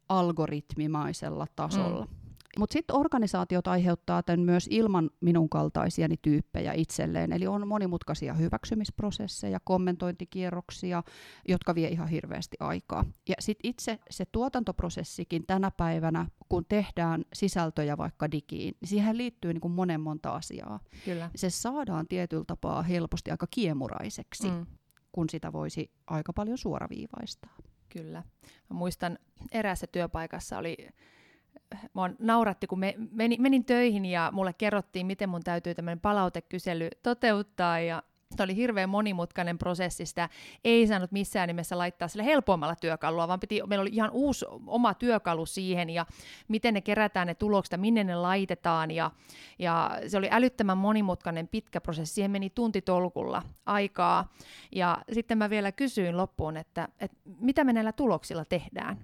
algoritmimaisella 0.09 1.47
tasolla. 1.57 2.05
Mm. 2.05 2.22
Mutta 2.59 2.73
sitten 2.73 2.97
organisaatiot 2.97 3.67
aiheuttaa 3.69 4.23
tämän 4.23 4.41
myös 4.41 4.67
ilman 4.71 5.11
minun 5.21 5.49
kaltaisiani 5.49 6.17
tyyppejä 6.23 6.73
itselleen. 6.73 7.33
Eli 7.33 7.47
on 7.47 7.69
monimutkaisia 7.69 8.35
hyväksymisprosesseja, 8.35 9.61
kommentointikierroksia, 9.65 11.03
jotka 11.49 11.75
vie 11.75 11.89
ihan 11.89 12.09
hirveästi 12.09 12.57
aikaa. 12.61 13.05
Ja 13.29 13.35
sitten 13.41 13.71
itse 13.71 13.99
se 14.11 14.25
tuotantoprosessikin 14.33 15.47
tänä 15.47 15.71
päivänä, 15.71 16.27
kun 16.49 16.65
tehdään 16.69 17.25
sisältöjä 17.33 17.99
vaikka 17.99 18.31
digiin, 18.31 18.75
niin 18.81 18.89
siihen 18.89 19.17
liittyy 19.17 19.53
niin 19.53 19.61
kuin 19.61 19.73
monen 19.73 20.01
monta 20.01 20.31
asiaa. 20.31 20.81
Kyllä. 21.05 21.31
Se 21.37 21.51
saadaan 21.51 22.09
tietyllä 22.09 22.45
tapaa 22.47 22.83
helposti 22.83 23.31
aika 23.31 23.47
kiemuraiseksi, 23.51 24.51
mm. 24.51 24.67
kun 25.13 25.31
sitä 25.31 25.53
voisi 25.53 25.91
aika 26.07 26.33
paljon 26.33 26.59
suoraviivaistaa. 26.59 27.57
Kyllä. 27.89 28.23
Mä 28.71 28.77
muistan 28.77 29.19
eräässä 29.53 29.87
työpaikassa 29.87 30.59
oli 30.59 30.77
mua 31.93 32.11
nauratti, 32.19 32.67
kun 32.67 32.79
me, 32.79 32.95
menin, 33.11 33.43
menin 33.43 33.65
töihin 33.65 34.05
ja 34.05 34.31
mulle 34.33 34.53
kerrottiin, 34.53 35.07
miten 35.07 35.29
mun 35.29 35.43
täytyy 35.43 35.75
tämmöinen 35.75 36.01
palautekysely 36.01 36.89
toteuttaa. 37.03 37.81
Ja 37.81 38.03
Tämä 38.37 38.45
oli 38.45 38.57
hirveän 38.57 38.89
monimutkainen 38.89 39.59
prosessi, 39.59 40.07
sitä 40.07 40.29
ei 40.65 40.87
saanut 40.87 41.13
missään 41.13 41.49
nimessä 41.49 41.79
laittaa 41.79 42.09
sille 42.09 42.25
helpommalla 42.25 42.77
työkalulla, 42.77 43.29
vaan 43.29 43.41
piti, 43.41 43.61
meillä 43.67 43.83
oli 43.83 43.91
ihan 43.93 44.11
uusi 44.11 44.47
oma 44.67 44.95
työkalu 44.95 45.47
siihen, 45.47 45.91
ja 45.91 46.07
miten 46.49 46.75
ne 46.75 46.81
kerätään 46.81 47.27
ne 47.27 47.35
tulokset, 47.35 47.81
minne 47.81 48.05
ne 48.05 48.15
laitetaan, 48.15 48.91
ja, 48.91 49.11
ja 49.59 49.91
se 50.07 50.19
oli 50.19 50.29
älyttömän 50.31 50.79
monimutkainen 50.79 51.49
pitkä 51.49 51.81
prosessi, 51.81 52.15
siihen 52.15 52.31
meni 52.31 52.51
tuntitolkulla 52.51 53.43
aikaa, 53.67 54.33
ja 54.73 54.99
sitten 55.13 55.39
mä 55.39 55.51
vielä 55.51 55.73
kysyin 55.73 56.17
loppuun, 56.17 56.57
että, 56.57 56.89
että 57.01 57.17
mitä 57.41 57.65
me 57.65 57.73
näillä 57.73 57.93
tuloksilla 57.93 58.45
tehdään, 58.45 58.99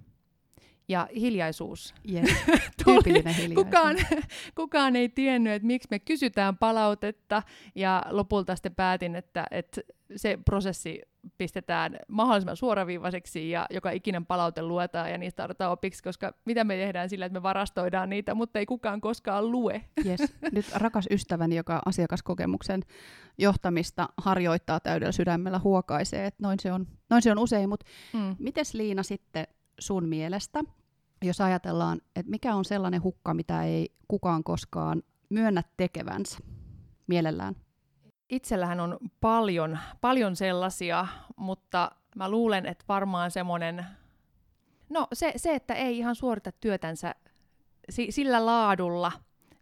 ja 0.88 1.09
hiljaisuus. 1.14 1.95
Yes. 2.12 2.30
Tyypillinen 2.85 3.35
hiljaisuus. 3.35 3.66
Kukaan, 3.66 3.97
kukaan 4.54 4.97
ei 4.97 5.09
tiennyt, 5.09 5.52
että 5.52 5.66
miksi 5.66 5.88
me 5.90 5.99
kysytään 5.99 6.59
palautetta, 6.59 7.42
ja 7.75 8.02
lopulta 8.11 8.57
sitten 8.57 8.75
päätin, 8.75 9.16
että, 9.16 9.47
että 9.50 9.80
se 10.16 10.38
prosessi 10.45 11.02
pistetään 11.38 11.97
mahdollisimman 12.09 12.57
suoraviivaiseksi 12.57 13.50
ja 13.50 13.66
joka 13.71 13.90
ikinen 13.90 14.26
palaute 14.26 14.62
luetaan 14.62 15.11
ja 15.11 15.18
niistä 15.18 15.45
otetaan 15.45 15.73
opiksi, 15.73 16.02
koska 16.02 16.33
mitä 16.45 16.64
me 16.64 16.76
tehdään 16.76 17.09
sillä, 17.09 17.26
että 17.26 17.38
me 17.38 17.42
varastoidaan 17.42 18.11
niitä, 18.11 18.35
mutta 18.35 18.59
ei 18.59 18.66
kukaan 18.66 19.00
koskaan 19.00 19.50
lue. 19.50 19.85
Yes. 20.07 20.21
Nyt 20.52 20.66
rakas 20.75 21.07
ystäväni, 21.11 21.57
joka 21.57 21.83
asiakaskokemuksen 21.87 22.83
johtamista 23.38 24.09
harjoittaa 24.16 24.80
täydellä 24.80 25.12
sydämellä, 25.12 25.59
huokaisee, 25.59 26.26
että 26.26 26.42
noin 26.42 26.61
se 26.61 26.73
on, 26.73 26.87
noin 27.11 27.23
se 27.23 27.33
on 27.33 27.38
usein, 27.38 27.68
mutta 27.68 27.87
mm. 28.12 28.37
mites 28.38 28.75
Liina 28.75 29.02
sitten 29.02 29.47
sun 29.78 30.09
mielestä, 30.09 30.61
jos 31.23 31.41
ajatellaan, 31.41 32.01
että 32.17 32.31
mikä 32.31 32.55
on 32.55 32.65
sellainen 32.65 33.03
hukka, 33.03 33.35
mitä 33.35 33.63
ei 33.63 33.93
kukaan 34.09 34.45
koskaan 34.45 35.03
myönnä 35.29 35.63
tekevänsä 35.77 36.39
mielellään? 37.07 37.57
Itsellähän 38.29 38.81
on 38.81 38.99
paljon, 39.21 39.79
paljon 40.01 40.37
sellaisia, 40.37 41.07
mutta 41.37 41.91
mä 42.17 42.31
luulen, 42.31 42.67
että 42.67 42.85
varmaan 42.89 43.31
semmoinen, 43.31 43.87
no 44.89 45.07
se, 45.13 45.33
se, 45.37 45.55
että 45.55 45.75
ei 45.75 45.99
ihan 45.99 46.15
suorita 46.15 46.53
työtänsä 46.53 47.15
sillä 48.11 48.47
laadulla, 48.47 49.13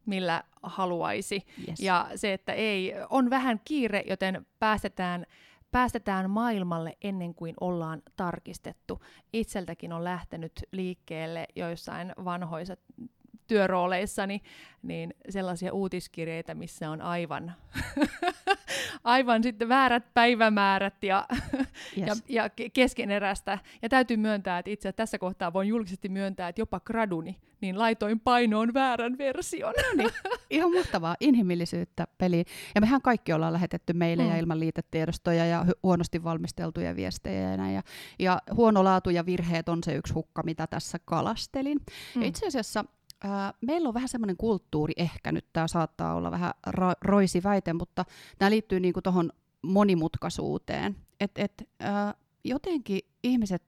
millä 0.07 0.45
haluaisi. 0.63 1.43
Yes. 1.69 1.81
Ja 1.81 2.09
se, 2.17 2.33
että 2.33 2.53
ei, 2.53 2.93
on 3.11 3.31
vähän 3.31 3.61
kiire, 3.65 4.05
joten 4.09 4.47
päästetään 4.59 5.27
päästetään 5.77 6.31
maailmalle 6.31 6.97
ennen 7.03 7.35
kuin 7.35 7.55
ollaan 7.61 8.03
tarkistettu. 8.17 9.03
Itseltäkin 9.33 9.93
on 9.93 10.05
lähtenyt 10.05 10.53
liikkeelle 10.73 11.47
joissain 11.57 12.13
vanhoissa 12.25 12.77
työrooleissani 13.47 14.41
niin 14.87 15.15
sellaisia 15.29 15.73
uutiskirjeitä, 15.73 16.55
missä 16.55 16.91
on 16.91 17.01
aivan, 17.01 17.53
aivan 19.05 19.43
sitten 19.43 19.69
väärät 19.69 20.15
päivämäärät 20.15 21.05
ja, 21.05 21.27
yes. 21.99 22.07
ja, 22.07 22.15
ja 22.29 22.51
keskeneräistä. 22.73 23.59
Ja 23.83 23.89
täytyy 23.89 24.17
myöntää, 24.17 24.59
että 24.59 24.71
itse 24.71 24.93
tässä 24.93 25.19
kohtaa 25.19 25.53
voin 25.53 25.69
julkisesti 25.69 26.09
myöntää, 26.09 26.49
että 26.49 26.61
jopa 26.61 26.81
graduni, 26.81 27.37
niin 27.61 27.79
laitoin 27.79 28.21
painoon 28.21 28.75
väärän 28.75 29.19
version. 29.19 29.75
No 29.77 30.03
niin, 30.03 30.11
ihan 30.51 30.75
mahtavaa 30.75 31.17
inhimillisyyttä 31.21 32.07
peliin. 32.19 32.47
Ja 32.75 32.81
mehän 32.81 33.03
kaikki 33.03 33.33
ollaan 33.33 33.53
lähetetty 33.53 33.93
meille 33.93 34.23
mm. 34.23 34.31
ja 34.31 34.37
ilman 34.37 34.61
liitetiedostoja 34.61 35.47
ja 35.47 35.67
huonosti 35.83 36.25
valmisteltuja 36.25 36.97
viestejä 36.97 37.51
ja 37.51 37.57
näin. 37.57 37.75
Ja, 37.75 37.83
ja 38.19 38.43
huono 38.55 38.85
laatu 38.85 39.11
ja 39.11 39.27
virheet 39.27 39.69
on 39.69 39.79
se 39.85 39.95
yksi 39.95 40.15
hukka, 40.15 40.43
mitä 40.43 40.67
tässä 40.67 40.99
kalastelin. 41.05 41.79
Mm. 42.15 42.23
Ja 42.23 42.29
itse 42.29 42.47
asiassa 42.47 42.85
Äh, 43.27 43.55
meillä 43.61 43.89
on 43.89 43.95
vähän 43.95 44.09
semmoinen 44.09 44.37
kulttuuri 44.37 44.93
ehkä 44.97 45.33
nyt, 45.33 45.47
tämä 45.53 45.69
saattaa 45.69 46.15
olla 46.15 46.31
vähän 46.31 46.53
ro- 46.69 46.99
roisi 47.01 47.43
väite, 47.43 47.73
mutta 47.73 48.05
tämä 48.39 48.51
liittyy 48.51 48.81
niinku 48.81 49.03
tuohon 49.03 49.33
monimutkaisuuteen. 49.63 50.97
Et, 51.21 51.31
et, 51.37 51.69
äh, 51.83 52.15
jotenkin 52.45 53.01
ihmiset 53.23 53.63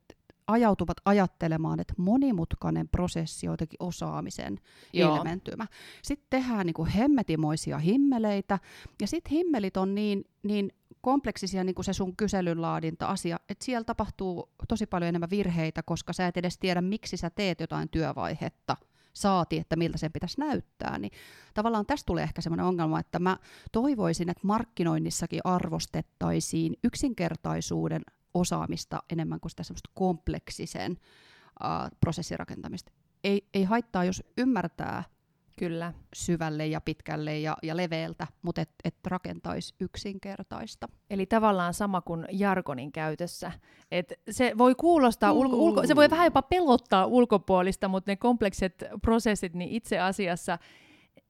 ajautuvat 0.46 0.96
ajattelemaan, 1.04 1.80
että 1.80 1.94
monimutkainen 1.96 2.88
prosessi 2.88 3.48
on 3.48 3.52
jotenkin 3.52 3.82
osaamisen 3.82 4.60
Joo. 4.92 5.16
ilmentymä. 5.16 5.66
Sitten 6.02 6.26
tehdään 6.30 6.66
niinku 6.66 6.86
hemmetimoisia 6.96 7.78
himmeleitä, 7.78 8.58
ja 9.00 9.06
sitten 9.06 9.30
himmelit 9.30 9.76
on 9.76 9.94
niin, 9.94 10.24
niin 10.42 10.72
kompleksisia 11.00 11.64
niin 11.64 11.74
kuin 11.74 11.84
se 11.84 11.92
sun 11.92 12.16
kyselyn 12.16 12.62
laadinta-asia, 12.62 13.40
että 13.48 13.64
siellä 13.64 13.84
tapahtuu 13.84 14.48
tosi 14.68 14.86
paljon 14.86 15.08
enemmän 15.08 15.30
virheitä, 15.30 15.82
koska 15.82 16.12
sä 16.12 16.26
et 16.26 16.36
edes 16.36 16.58
tiedä, 16.58 16.80
miksi 16.80 17.16
sä 17.16 17.30
teet 17.30 17.60
jotain 17.60 17.88
työvaihetta– 17.88 18.76
saati, 19.20 19.58
että 19.58 19.76
miltä 19.76 19.98
sen 19.98 20.12
pitäisi 20.12 20.40
näyttää, 20.40 20.98
niin 20.98 21.12
tavallaan 21.54 21.86
tästä 21.86 22.06
tulee 22.06 22.24
ehkä 22.24 22.40
semmoinen 22.40 22.66
ongelma, 22.66 23.00
että 23.00 23.18
mä 23.18 23.36
toivoisin, 23.72 24.30
että 24.30 24.46
markkinoinnissakin 24.46 25.40
arvostettaisiin 25.44 26.76
yksinkertaisuuden 26.84 28.02
osaamista 28.34 29.02
enemmän 29.10 29.40
kuin 29.40 29.50
sitä 29.50 29.62
semmoista 29.62 29.90
kompleksisen 29.94 30.92
uh, 30.92 31.98
prosessirakentamista. 32.00 32.92
Ei, 33.24 33.48
ei 33.54 33.64
haittaa, 33.64 34.04
jos 34.04 34.22
ymmärtää 34.38 35.04
Kyllä. 35.58 35.92
syvälle 36.14 36.66
ja 36.66 36.80
pitkälle 36.80 37.38
ja, 37.38 37.56
ja 37.62 37.76
leveältä, 37.76 38.26
mutta 38.42 38.60
et, 38.60 38.70
et 38.84 38.94
rakentaisi 39.06 39.74
yksinkertaista. 39.80 40.88
Eli 41.10 41.26
tavallaan 41.26 41.74
sama 41.74 42.00
kuin 42.00 42.26
jargonin 42.32 42.92
käytössä. 42.92 43.52
Et 43.90 44.12
se 44.30 44.52
voi 44.58 44.74
kuulostaa, 44.74 45.32
ulko, 45.32 45.56
ulko, 45.56 45.86
se 45.86 45.96
voi 45.96 46.10
vähän 46.10 46.26
jopa 46.26 46.42
pelottaa 46.42 47.06
ulkopuolista, 47.06 47.88
mutta 47.88 48.10
ne 48.10 48.16
komplekset 48.16 48.84
prosessit, 49.02 49.54
niin 49.54 49.70
itse 49.70 49.98
asiassa 49.98 50.58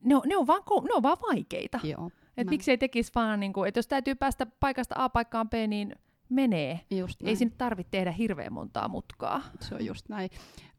ne 0.04 0.16
on, 0.16 0.22
ne 0.26 0.36
on, 0.36 0.46
vaan, 0.46 0.62
ne 0.84 0.94
on 0.94 1.02
vaan 1.02 1.18
vaikeita. 1.28 1.80
Joo, 1.82 2.10
et 2.36 2.50
miksi 2.50 2.70
ei 2.70 2.78
tekisi 2.78 3.12
vaan, 3.14 3.40
niin 3.40 3.52
kuin, 3.52 3.68
että 3.68 3.78
jos 3.78 3.86
täytyy 3.86 4.14
päästä 4.14 4.46
paikasta 4.46 4.94
A 4.98 5.08
paikkaan 5.08 5.50
B, 5.50 5.52
niin 5.68 5.96
menee. 6.28 6.80
Just 6.90 7.22
ei 7.22 7.36
sinne 7.36 7.54
tarvitse 7.58 7.90
tehdä 7.90 8.12
hirveän 8.12 8.52
montaa 8.52 8.88
mutkaa. 8.88 9.42
Se 9.60 9.74
on 9.74 9.86
just 9.86 10.08
näin. 10.08 10.30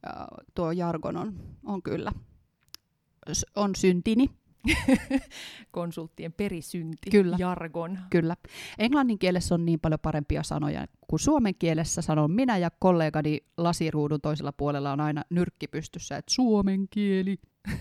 Uh, 0.08 0.46
tuo 0.56 0.72
jargon 0.72 1.18
on, 1.18 1.34
on 1.66 1.82
kyllä 1.82 2.12
on 3.56 3.76
syntini. 3.76 4.30
Konsulttien 5.72 6.34
perisynti, 6.34 7.10
Kyllä. 7.12 7.36
jargon. 7.40 8.00
Kyllä. 8.10 8.36
Englannin 8.80 9.20
kielessä 9.20 9.56
on 9.56 9.66
niin 9.66 9.80
paljon 9.80 10.00
parempia 10.00 10.44
sanoja 10.44 10.86
kuin 11.08 11.20
suomen 11.20 11.56
kielessä 11.56 12.02
sanon 12.02 12.32
minä 12.32 12.58
ja 12.58 12.72
kollegani 12.80 13.40
lasiruudun 13.58 14.22
toisella 14.22 14.52
puolella 14.52 14.92
on 14.92 15.02
aina 15.02 15.24
nyrkki 15.30 15.68
pystyssä, 15.68 16.18
että 16.18 16.34
suomen 16.34 16.88
kieli. 16.90 17.38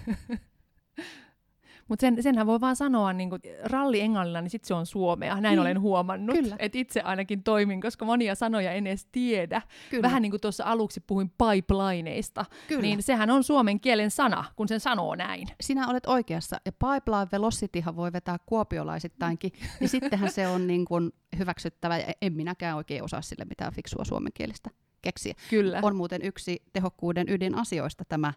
Mutta 1.88 2.00
sen, 2.00 2.23
senhän 2.23 2.47
voi 2.47 2.61
vaan 2.61 2.76
sanoa, 2.76 3.12
niin 3.12 3.30
kuin, 3.30 3.42
ralli 3.64 4.00
englannilla, 4.00 4.40
niin 4.40 4.50
sitten 4.50 4.68
se 4.68 4.75
on 4.75 4.87
suomea. 4.87 5.40
Näin 5.40 5.52
niin. 5.52 5.59
olen 5.59 5.80
huomannut. 5.80 6.37
Että 6.59 6.78
itse 6.78 7.00
ainakin 7.00 7.42
toimin, 7.42 7.80
koska 7.80 8.04
monia 8.04 8.35
sanoja 8.35 8.73
en 8.73 8.87
edes 8.87 9.07
tiedä. 9.12 9.62
Kyllä. 9.90 10.02
Vähän 10.02 10.23
niin 10.23 10.30
kuin 10.30 10.40
tuossa 10.40 10.64
aluksi 10.64 11.00
puhuin 11.00 11.30
pipelineista. 11.30 12.45
Kyllä. 12.68 12.83
Niin 12.83 13.02
sehän 13.02 13.30
on 13.30 13.45
suomen 13.45 13.80
kielen 13.80 14.11
sana, 14.11 14.45
kun 14.57 14.68
sen 14.68 14.80
sanoo 14.80 15.14
näin. 15.14 15.49
Sinä 15.61 15.88
olet 15.88 16.07
oikeassa. 16.07 16.61
Ja 16.64 16.73
pipeline 16.73 17.28
velocityhan 17.33 17.97
voi 17.97 18.12
vetää 18.12 18.37
kuopiolaisittainkin. 18.47 19.52
niin 19.80 19.88
sittenhän 19.88 20.30
se 20.30 20.49
on 20.49 20.66
niin 20.73 20.85
kuin 20.85 21.12
hyväksyttävä. 21.38 21.99
Ja 21.99 22.12
en 22.23 22.33
minäkään 22.33 22.76
oikein 22.76 23.04
osaa 23.04 23.23
sille 23.23 23.45
mitään 23.45 23.73
fiksua 23.73 24.04
suomenkielistä 24.04 24.71
keksiä. 25.02 25.35
Kyllä. 25.50 25.80
On 25.83 25.97
muuten 25.97 26.23
yksi 26.23 26.62
tehokkuuden 26.73 27.28
ydinasioista 27.28 28.04
tämä... 28.04 28.33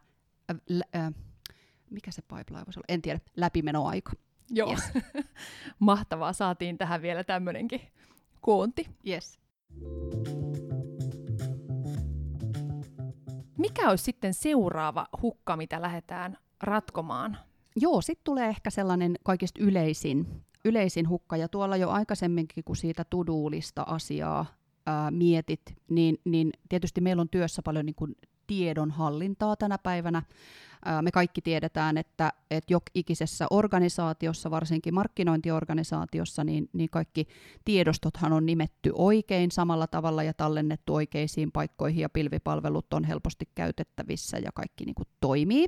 Äh, 0.51 0.57
äh, 0.95 1.13
mikä 1.91 2.11
se 2.11 2.21
pipeline 2.21 2.65
voisi 2.65 2.79
olla, 2.79 2.85
en 2.89 3.01
tiedä, 3.01 3.19
läpimenoaika. 3.35 4.11
Joo, 4.49 4.69
yes. 4.69 4.91
mahtavaa, 5.79 6.33
saatiin 6.33 6.77
tähän 6.77 7.01
vielä 7.01 7.23
tämmöinenkin 7.23 7.81
koonti. 8.41 8.87
Yes. 9.07 9.39
Mikä 13.57 13.89
olisi 13.89 14.03
sitten 14.03 14.33
seuraava 14.33 15.07
hukka, 15.21 15.57
mitä 15.57 15.81
lähdetään 15.81 16.37
ratkomaan? 16.63 17.37
Joo, 17.75 18.01
sitten 18.01 18.23
tulee 18.23 18.47
ehkä 18.47 18.69
sellainen 18.69 19.15
kaikista 19.23 19.63
yleisin, 19.63 20.43
yleisin 20.65 21.09
hukka, 21.09 21.37
ja 21.37 21.47
tuolla 21.47 21.77
jo 21.77 21.89
aikaisemminkin, 21.89 22.63
kun 22.63 22.75
siitä 22.75 23.05
tuduulista 23.09 23.83
asiaa 23.83 24.45
ää, 24.85 25.11
mietit, 25.11 25.61
niin, 25.89 26.17
niin 26.25 26.51
tietysti 26.69 27.01
meillä 27.01 27.21
on 27.21 27.29
työssä 27.29 27.61
paljon 27.61 27.85
niin 27.85 27.95
kuin 27.95 28.15
tiedon 28.47 28.91
hallintaa 28.91 29.55
tänä 29.55 29.77
päivänä. 29.77 30.23
Me 31.01 31.11
kaikki 31.11 31.41
tiedetään, 31.41 31.97
että, 31.97 32.33
että 32.51 32.73
ikisessä 32.93 33.47
organisaatiossa, 33.49 34.51
varsinkin 34.51 34.93
markkinointiorganisaatiossa, 34.93 36.43
niin, 36.43 36.69
niin 36.73 36.89
kaikki 36.89 37.27
tiedostothan 37.65 38.33
on 38.33 38.45
nimetty 38.45 38.91
oikein 38.95 39.51
samalla 39.51 39.87
tavalla 39.87 40.23
ja 40.23 40.33
tallennettu 40.33 40.95
oikeisiin 40.95 41.51
paikkoihin 41.51 42.01
ja 42.01 42.09
pilvipalvelut 42.09 42.93
on 42.93 43.03
helposti 43.03 43.49
käytettävissä 43.55 44.37
ja 44.37 44.51
kaikki 44.53 44.85
niin 44.85 44.95
kuin 44.95 45.07
toimii. 45.19 45.67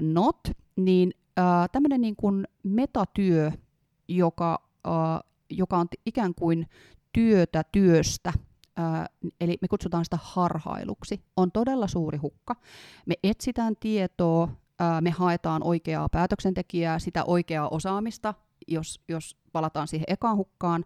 Not, 0.00 0.40
niin 0.76 1.12
äh, 1.38 1.44
tämmöinen 1.72 2.00
niin 2.00 2.16
kuin 2.16 2.48
metatyö, 2.62 3.52
joka, 4.08 4.62
äh, 4.86 4.92
joka 5.50 5.78
on 5.78 5.86
ikään 6.06 6.34
kuin 6.34 6.66
työtä 7.12 7.64
työstä, 7.72 8.32
eli 9.40 9.58
me 9.60 9.68
kutsutaan 9.68 10.04
sitä 10.04 10.18
harhailuksi, 10.22 11.24
on 11.36 11.52
todella 11.52 11.88
suuri 11.88 12.18
hukka. 12.18 12.56
Me 13.06 13.14
etsitään 13.22 13.74
tietoa, 13.80 14.48
me 15.00 15.10
haetaan 15.10 15.62
oikeaa 15.62 16.08
päätöksentekijää, 16.08 16.98
sitä 16.98 17.24
oikeaa 17.24 17.68
osaamista, 17.68 18.34
jos, 18.68 19.00
jos 19.08 19.36
palataan 19.52 19.88
siihen 19.88 20.04
ekaan 20.08 20.36
hukkaan. 20.36 20.84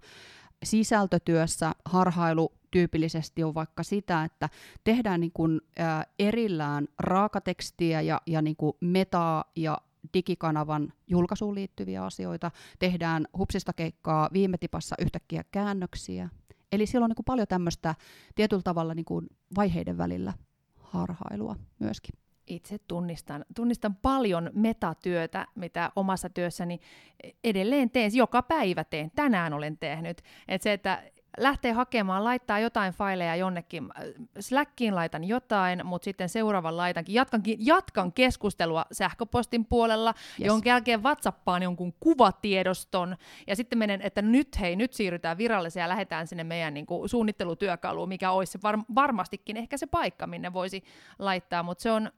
Sisältötyössä 0.65 1.73
harhailu 1.85 2.53
tyypillisesti 2.71 3.45
on 3.45 3.55
vaikka 3.55 3.83
sitä, 3.83 4.25
että 4.25 4.49
tehdään 4.85 5.21
niin 5.21 5.33
kuin, 5.33 5.61
erillään 6.19 6.89
raakatekstiä 6.99 8.01
ja, 8.01 8.21
ja 8.27 8.43
niin 8.43 8.57
kuin 8.57 8.73
metaa 8.81 9.45
ja 9.57 9.79
digikanavan 10.15 10.93
julkaisuun 11.07 11.55
liittyviä 11.55 12.05
asioita, 12.05 12.51
tehdään 12.79 13.27
hupsista 13.39 13.73
keikkaa 13.73 14.29
viime 14.33 14.59
tipassa 14.59 14.97
yhtäkkiä 14.99 15.45
käännöksiä, 15.51 16.29
Eli 16.73 16.87
siellä 16.87 17.05
on 17.05 17.11
niin 17.11 17.17
kuin 17.17 17.25
paljon 17.25 17.49
tämmöistä 17.49 17.95
tietyllä 18.35 18.63
tavalla 18.63 18.95
niin 18.95 19.05
kuin 19.05 19.27
vaiheiden 19.57 19.99
välillä 19.99 20.33
harhailua 20.77 21.57
myöskin. 21.79 22.15
Itse 22.47 22.79
tunnistan, 22.89 23.45
tunnistan 23.55 23.97
paljon 23.97 24.51
metatyötä, 24.55 25.47
mitä 25.55 25.93
omassa 25.97 26.31
työssäni 26.31 26.81
edelleen 27.45 27.91
teen. 27.91 28.11
Joka 28.15 28.43
päivä 28.43 28.85
teen. 28.85 29.11
Tänään 29.15 29.53
olen 29.53 29.79
tehnyt. 29.79 30.23
Et 30.49 30.63
se, 30.63 30.73
että 30.73 31.03
lähtee 31.39 31.73
hakemaan, 31.73 32.25
laittaa 32.25 32.59
jotain 32.59 32.93
faileja 32.93 33.37
jonnekin, 33.37 33.85
äh, 33.85 34.05
Slackiin 34.41 34.95
laitan 34.95 35.25
jotain, 35.25 35.87
mutta 35.87 36.05
sitten 36.05 36.29
seuraavan 36.29 36.77
laitankin, 36.77 37.15
jatkankin, 37.15 37.67
jatkan 37.67 38.13
keskustelua 38.13 38.85
sähköpostin 38.93 39.65
puolella, 39.65 40.15
yes. 40.41 40.47
jonka 40.47 40.69
jälkeen 40.69 41.03
WhatsAppaan 41.03 41.63
jonkun 41.63 41.95
kuvatiedoston, 42.01 43.17
ja 43.47 43.57
sitten 43.57 43.79
menen, 43.79 44.03
että 44.03 44.23
nyt 44.23 44.61
hei, 44.61 44.77
nyt 44.77 44.93
siirrytään 44.93 45.39
viralliseen 45.39 45.85
ja 45.85 45.89
lähdetään 45.89 46.27
sinne 46.27 46.45
meidän 46.45 46.75
niin 46.75 46.87
kuin, 46.87 47.09
suunnittelutyökaluun, 47.09 48.09
mikä 48.09 48.31
olisi 48.31 48.59
var- 48.63 48.85
varmastikin 48.95 49.57
ehkä 49.57 49.77
se 49.77 49.87
paikka, 49.87 50.27
minne 50.27 50.53
voisi 50.53 50.85
laittaa, 51.19 51.63
mutta 51.63 51.83
se 51.83 51.93
on 51.93 52.11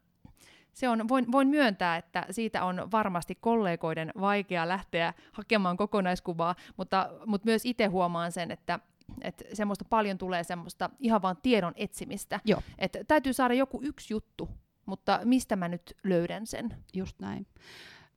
se 0.75 0.89
on, 0.89 1.09
voin, 1.09 1.33
voin 1.33 1.49
myöntää, 1.49 1.97
että 1.97 2.27
siitä 2.31 2.65
on 2.65 2.89
varmasti 2.93 3.35
kollegoiden 3.35 4.13
vaikea 4.21 4.69
lähteä 4.69 5.15
hakemaan 5.33 5.77
kokonaiskuvaa, 5.77 6.55
mutta, 6.77 7.11
mutta 7.27 7.47
myös 7.47 7.67
itse 7.67 7.87
huomaan 7.87 8.33
sen, 8.33 8.51
että 8.51 8.79
että 9.21 9.45
semmoista 9.53 9.85
paljon 9.85 10.19
tulee 10.19 10.45
semmoista 10.45 10.91
ihan 10.99 11.23
vaan 11.23 11.37
tiedon 11.43 11.73
etsimistä. 11.77 12.41
Joo. 12.45 12.63
Että 12.79 13.05
täytyy 13.05 13.33
saada 13.33 13.55
joku 13.55 13.81
yksi 13.83 14.15
juttu, 14.15 14.49
mutta 14.87 15.21
mistä 15.25 15.57
mä 15.57 15.69
nyt 15.69 15.97
löydän 16.05 16.47
sen? 16.47 16.77
Just 16.95 17.21
näin. 17.21 17.47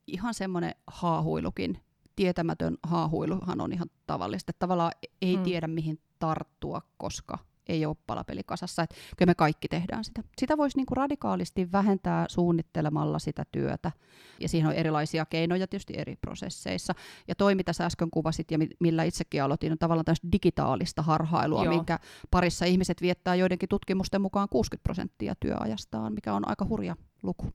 Ihan 0.08 0.34
semmoinen 0.34 0.76
haahuilukin, 0.88 1.82
tietämätön 2.16 2.78
haahuiluhan 2.84 3.62
on 3.62 3.74
ihan 3.74 3.90
tavallista. 4.08 4.54
Tavallaan 4.60 4.92
ei 5.22 5.36
hmm. 5.36 5.44
tiedä 5.44 5.68
mihin 5.68 6.00
tarttua, 6.20 6.82
koska 6.98 7.38
ei 7.70 7.86
ole 7.86 7.96
palapeli 8.08 8.42
kasassa. 8.46 8.84
Että 8.84 8.96
kyllä 9.18 9.30
me 9.30 9.36
kaikki 9.36 9.68
tehdään 9.68 10.04
sitä. 10.04 10.24
Sitä 10.38 10.58
voisi 10.58 10.78
niinku 10.78 10.96
radikaalisti 10.96 11.72
vähentää 11.72 12.26
suunnittelemalla 12.30 13.20
sitä 13.20 13.44
työtä. 13.52 13.92
Ja 14.40 14.50
siihen 14.50 14.70
on 14.70 14.76
erilaisia 14.76 15.26
keinoja 15.26 15.68
tietysti 15.68 15.94
eri 15.98 16.16
prosesseissa. 16.16 16.94
Ja 17.28 17.36
toi, 17.36 17.56
mitä 17.56 17.74
sä 17.74 17.86
äsken 17.86 18.12
kuvasit 18.12 18.52
ja 18.52 18.58
millä 18.80 19.04
itsekin 19.04 19.44
aloitin, 19.44 19.72
on 19.72 19.78
tavallaan 19.78 20.06
tästä 20.06 20.28
digitaalista 20.32 21.02
harhailua, 21.02 21.64
Joo. 21.64 21.74
minkä 21.74 22.00
parissa 22.32 22.66
ihmiset 22.66 23.02
viettää 23.02 23.36
joidenkin 23.36 23.70
tutkimusten 23.70 24.22
mukaan 24.22 24.50
60 24.50 24.84
prosenttia 24.84 25.36
työajastaan, 25.40 26.14
mikä 26.14 26.34
on 26.34 26.50
aika 26.50 26.66
hurja 26.66 26.96
luku. 27.24 27.46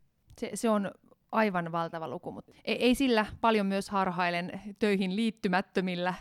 Se, 0.40 0.50
se 0.54 0.70
on 0.70 0.90
aivan 1.32 1.72
valtava 1.72 2.08
luku, 2.08 2.32
mutta 2.32 2.52
ei, 2.64 2.82
ei 2.84 2.94
sillä 2.94 3.26
paljon 3.40 3.66
myös 3.66 3.90
harhailen 3.90 4.60
töihin 4.78 5.16
liittymättömillä 5.16 6.14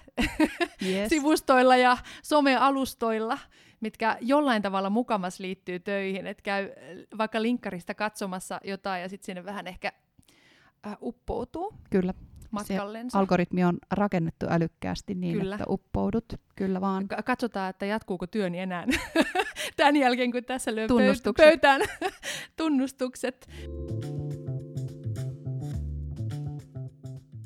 yes. 0.86 1.10
sivustoilla 1.14 1.78
ja 1.78 1.98
somealustoilla, 2.24 3.38
mitkä 3.80 4.18
jollain 4.22 4.62
tavalla 4.62 4.90
mukamas 4.90 5.40
liittyy 5.40 5.80
töihin, 5.80 6.28
että 6.28 6.44
käy 6.44 6.70
vaikka 7.18 7.42
linkkarista 7.42 7.94
katsomassa 7.94 8.60
jotain 8.64 9.02
ja 9.02 9.10
sitten 9.10 9.26
sinne 9.26 9.46
vähän 9.46 9.68
ehkä 9.68 9.92
äh, 10.88 10.98
uppoutuu. 11.02 11.74
Kyllä. 11.90 12.14
Matkallensa. 12.52 13.12
Se 13.16 13.20
algoritmi 13.20 13.64
on 13.64 13.78
rakennettu 13.92 14.46
älykkäästi 14.50 15.16
niin, 15.16 15.40
Kyllä. 15.40 15.56
että 15.56 15.66
uppoudut. 15.70 16.34
Kyllä 16.56 16.82
vaan. 16.82 17.08
Katsotaan, 17.26 17.70
että 17.70 17.86
jatkuuko 17.86 18.28
työni 18.28 18.60
enää 18.60 18.86
tämän 19.78 19.96
jälkeen, 19.96 20.32
kun 20.32 20.44
tässä 20.44 20.76
lyö 20.76 20.88
pöytään 21.38 21.82
tunnustukset. 22.58 23.50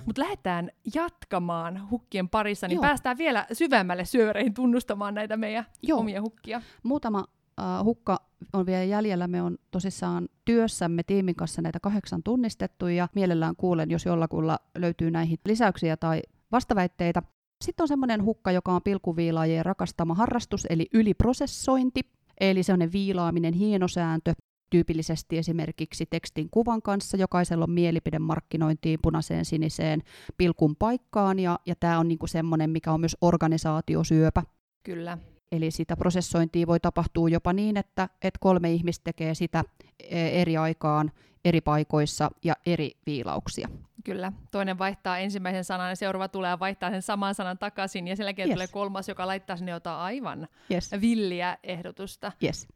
Mutta 0.05 0.21
lähdetään 0.21 0.71
jatkamaan 0.95 1.89
hukkien 1.89 2.29
parissa, 2.29 2.67
niin 2.67 2.75
Joo. 2.75 2.81
päästään 2.81 3.17
vielä 3.17 3.45
syvemmälle 3.53 4.05
syöreihin 4.05 4.53
tunnustamaan 4.53 5.13
näitä 5.13 5.37
meidän 5.37 5.65
Joo. 5.83 5.99
omia 5.99 6.21
hukkia. 6.21 6.61
Muutama 6.83 7.19
uh, 7.19 7.85
hukka 7.85 8.21
on 8.53 8.65
vielä 8.65 8.83
jäljellä. 8.83 9.27
Me 9.27 9.41
on 9.41 9.57
tosissaan 9.71 10.27
työssämme 10.45 11.03
tiimin 11.03 11.35
kanssa 11.35 11.61
näitä 11.61 11.79
kahdeksan 11.79 12.23
tunnistettu 12.23 12.87
ja 12.87 13.07
mielellään 13.15 13.55
kuulen, 13.55 13.91
jos 13.91 14.05
jollakulla 14.05 14.59
löytyy 14.77 15.11
näihin 15.11 15.37
lisäyksiä 15.45 15.97
tai 15.97 16.21
vastaväitteitä. 16.51 17.21
Sitten 17.63 17.83
on 17.83 17.87
semmoinen 17.87 18.23
hukka, 18.23 18.51
joka 18.51 18.71
on 18.71 18.81
pilkuviilaajien 18.83 19.65
rakastama 19.65 20.13
harrastus, 20.13 20.67
eli 20.69 20.87
yliprosessointi. 20.93 22.01
Eli 22.39 22.63
sellainen 22.63 22.91
viilaaminen, 22.91 23.53
hienosääntö, 23.53 24.33
tyypillisesti 24.69 25.37
esimerkiksi 25.37 26.05
tekstin 26.09 26.47
kuvan 26.51 26.81
kanssa. 26.81 27.17
Jokaisella 27.17 27.63
on 27.63 27.71
mielipide 27.71 28.19
markkinointiin 28.19 28.99
punaiseen, 29.01 29.45
siniseen, 29.45 30.01
pilkun 30.37 30.75
paikkaan, 30.75 31.39
ja, 31.39 31.59
ja 31.65 31.75
tämä 31.79 31.99
on 31.99 32.07
niinku 32.07 32.27
semmoinen, 32.27 32.69
mikä 32.69 32.91
on 32.91 32.99
myös 32.99 33.17
organisaatiosyöpä. 33.21 34.43
Kyllä. 34.83 35.17
Eli 35.51 35.71
sitä 35.71 35.97
prosessointia 35.97 36.67
voi 36.67 36.79
tapahtua 36.79 37.29
jopa 37.29 37.53
niin, 37.53 37.77
että, 37.77 38.09
että 38.21 38.37
kolme 38.41 38.71
ihmistä 38.71 39.03
tekee 39.03 39.35
sitä 39.35 39.63
e, 39.99 40.41
eri 40.41 40.57
aikaan, 40.57 41.11
eri 41.45 41.61
paikoissa 41.61 42.31
ja 42.43 42.53
eri 42.65 42.91
viilauksia. 43.05 43.69
Kyllä. 44.03 44.31
Toinen 44.51 44.77
vaihtaa 44.77 45.17
ensimmäisen 45.17 45.63
sanan 45.63 45.89
ja 45.89 45.95
seuraava 45.95 46.27
tulee 46.27 46.49
ja 46.49 46.59
vaihtaa 46.59 46.91
sen 46.91 47.01
saman 47.01 47.35
sanan 47.35 47.57
takaisin 47.57 48.07
ja 48.07 48.15
sen 48.15 48.23
jälkeen 48.23 48.49
yes. 48.49 48.55
tulee 48.55 48.67
kolmas, 48.67 49.09
joka 49.09 49.27
laittaa 49.27 49.57
sinne 49.57 49.71
jotain 49.71 49.99
aivan 49.99 50.47
yes. 50.71 50.91
villiä 51.01 51.57
ehdotusta. 51.63 52.31
Yes. 52.43 52.67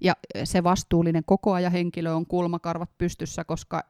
Ja 0.00 0.14
se 0.44 0.64
vastuullinen 0.64 1.22
koko 1.26 1.52
ajan 1.52 1.72
henkilö 1.72 2.12
on 2.12 2.26
kulmakarvat 2.26 2.90
pystyssä, 2.98 3.44
koska 3.44 3.84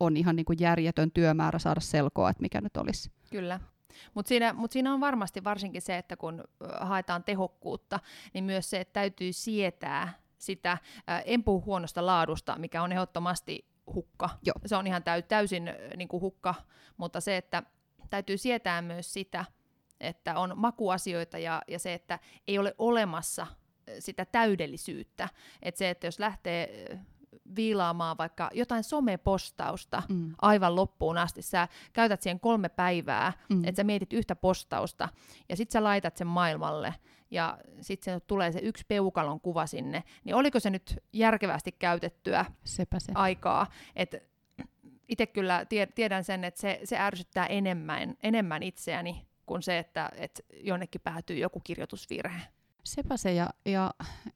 on 0.00 0.16
ihan 0.16 0.36
niin 0.36 0.46
kuin 0.46 0.58
järjetön 0.60 1.10
työmäärä 1.10 1.58
saada 1.58 1.80
selkoa, 1.80 2.30
että 2.30 2.42
mikä 2.42 2.60
nyt 2.60 2.76
olisi. 2.76 3.10
Kyllä. 3.30 3.60
Mutta 4.14 4.28
siinä, 4.28 4.52
mut 4.52 4.72
siinä 4.72 4.94
on 4.94 5.00
varmasti 5.00 5.44
varsinkin 5.44 5.82
se, 5.82 5.98
että 5.98 6.16
kun 6.16 6.44
haetaan 6.80 7.24
tehokkuutta, 7.24 8.00
niin 8.34 8.44
myös 8.44 8.70
se, 8.70 8.80
että 8.80 8.92
täytyy 8.92 9.32
sietää 9.32 10.12
sitä, 10.38 10.78
en 11.24 11.44
puhu 11.44 11.62
huonosta 11.64 12.06
laadusta, 12.06 12.58
mikä 12.58 12.82
on 12.82 12.92
ehdottomasti 12.92 13.66
hukka. 13.94 14.30
Joo. 14.42 14.54
Se 14.66 14.76
on 14.76 14.86
ihan 14.86 15.02
täy, 15.02 15.22
täysin 15.22 15.70
niin 15.96 16.08
kuin 16.08 16.20
hukka, 16.20 16.54
mutta 16.96 17.20
se, 17.20 17.36
että 17.36 17.62
täytyy 18.10 18.38
sietää 18.38 18.82
myös 18.82 19.12
sitä, 19.12 19.44
että 20.00 20.38
on 20.38 20.52
makuasioita 20.56 21.38
ja, 21.38 21.62
ja 21.68 21.78
se, 21.78 21.94
että 21.94 22.18
ei 22.48 22.58
ole 22.58 22.74
olemassa 22.78 23.46
sitä 23.98 24.24
täydellisyyttä. 24.24 25.28
Että 25.62 25.78
se, 25.78 25.90
että 25.90 26.06
jos 26.06 26.18
lähtee 26.18 26.98
viilaamaan 27.56 28.18
vaikka 28.18 28.50
jotain 28.54 28.84
somepostausta 28.84 30.02
mm. 30.08 30.34
aivan 30.42 30.76
loppuun 30.76 31.18
asti. 31.18 31.42
Sä 31.42 31.68
käytät 31.92 32.22
siihen 32.22 32.40
kolme 32.40 32.68
päivää, 32.68 33.32
mm. 33.48 33.64
että 33.64 33.76
sä 33.76 33.84
mietit 33.84 34.12
yhtä 34.12 34.36
postausta 34.36 35.08
ja 35.48 35.56
sitten 35.56 35.72
sä 35.72 35.84
laitat 35.84 36.16
sen 36.16 36.26
maailmalle 36.26 36.94
ja 37.30 37.58
sitten 37.80 38.20
tulee 38.26 38.52
se 38.52 38.58
yksi 38.58 38.84
peukalon 38.88 39.40
kuva 39.40 39.66
sinne. 39.66 40.04
Niin 40.24 40.34
oliko 40.34 40.60
se 40.60 40.70
nyt 40.70 40.96
järkevästi 41.12 41.72
käytettyä 41.72 42.44
Sepä 42.64 42.98
se. 43.00 43.12
aikaa? 43.14 43.66
Että 43.96 44.18
itse 45.08 45.26
kyllä 45.26 45.66
tiedän 45.94 46.24
sen, 46.24 46.44
että 46.44 46.60
se, 46.60 46.80
se 46.84 46.98
ärsyttää 46.98 47.46
enemmän, 47.46 48.14
enemmän 48.22 48.62
itseäni 48.62 49.26
kuin 49.46 49.62
se, 49.62 49.78
että, 49.78 50.10
että 50.16 50.42
jonnekin 50.54 51.00
päätyy 51.00 51.36
joku 51.38 51.60
kirjoitusvirhe. 51.64 52.40
Sepä 52.84 53.16
se, 53.16 53.34
ja, 53.34 53.50
ja 53.64 53.90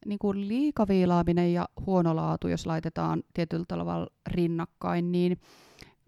niin 0.07 0.19
kuin 0.19 0.49
liikaviilaaminen 0.49 1.53
ja 1.53 1.69
huono 1.87 2.17
laatu, 2.17 2.49
jos 2.49 2.67
laitetaan 2.67 3.23
tietyllä 3.35 3.65
tavalla 3.69 4.07
rinnakkain, 4.27 5.13
niin 5.13 5.41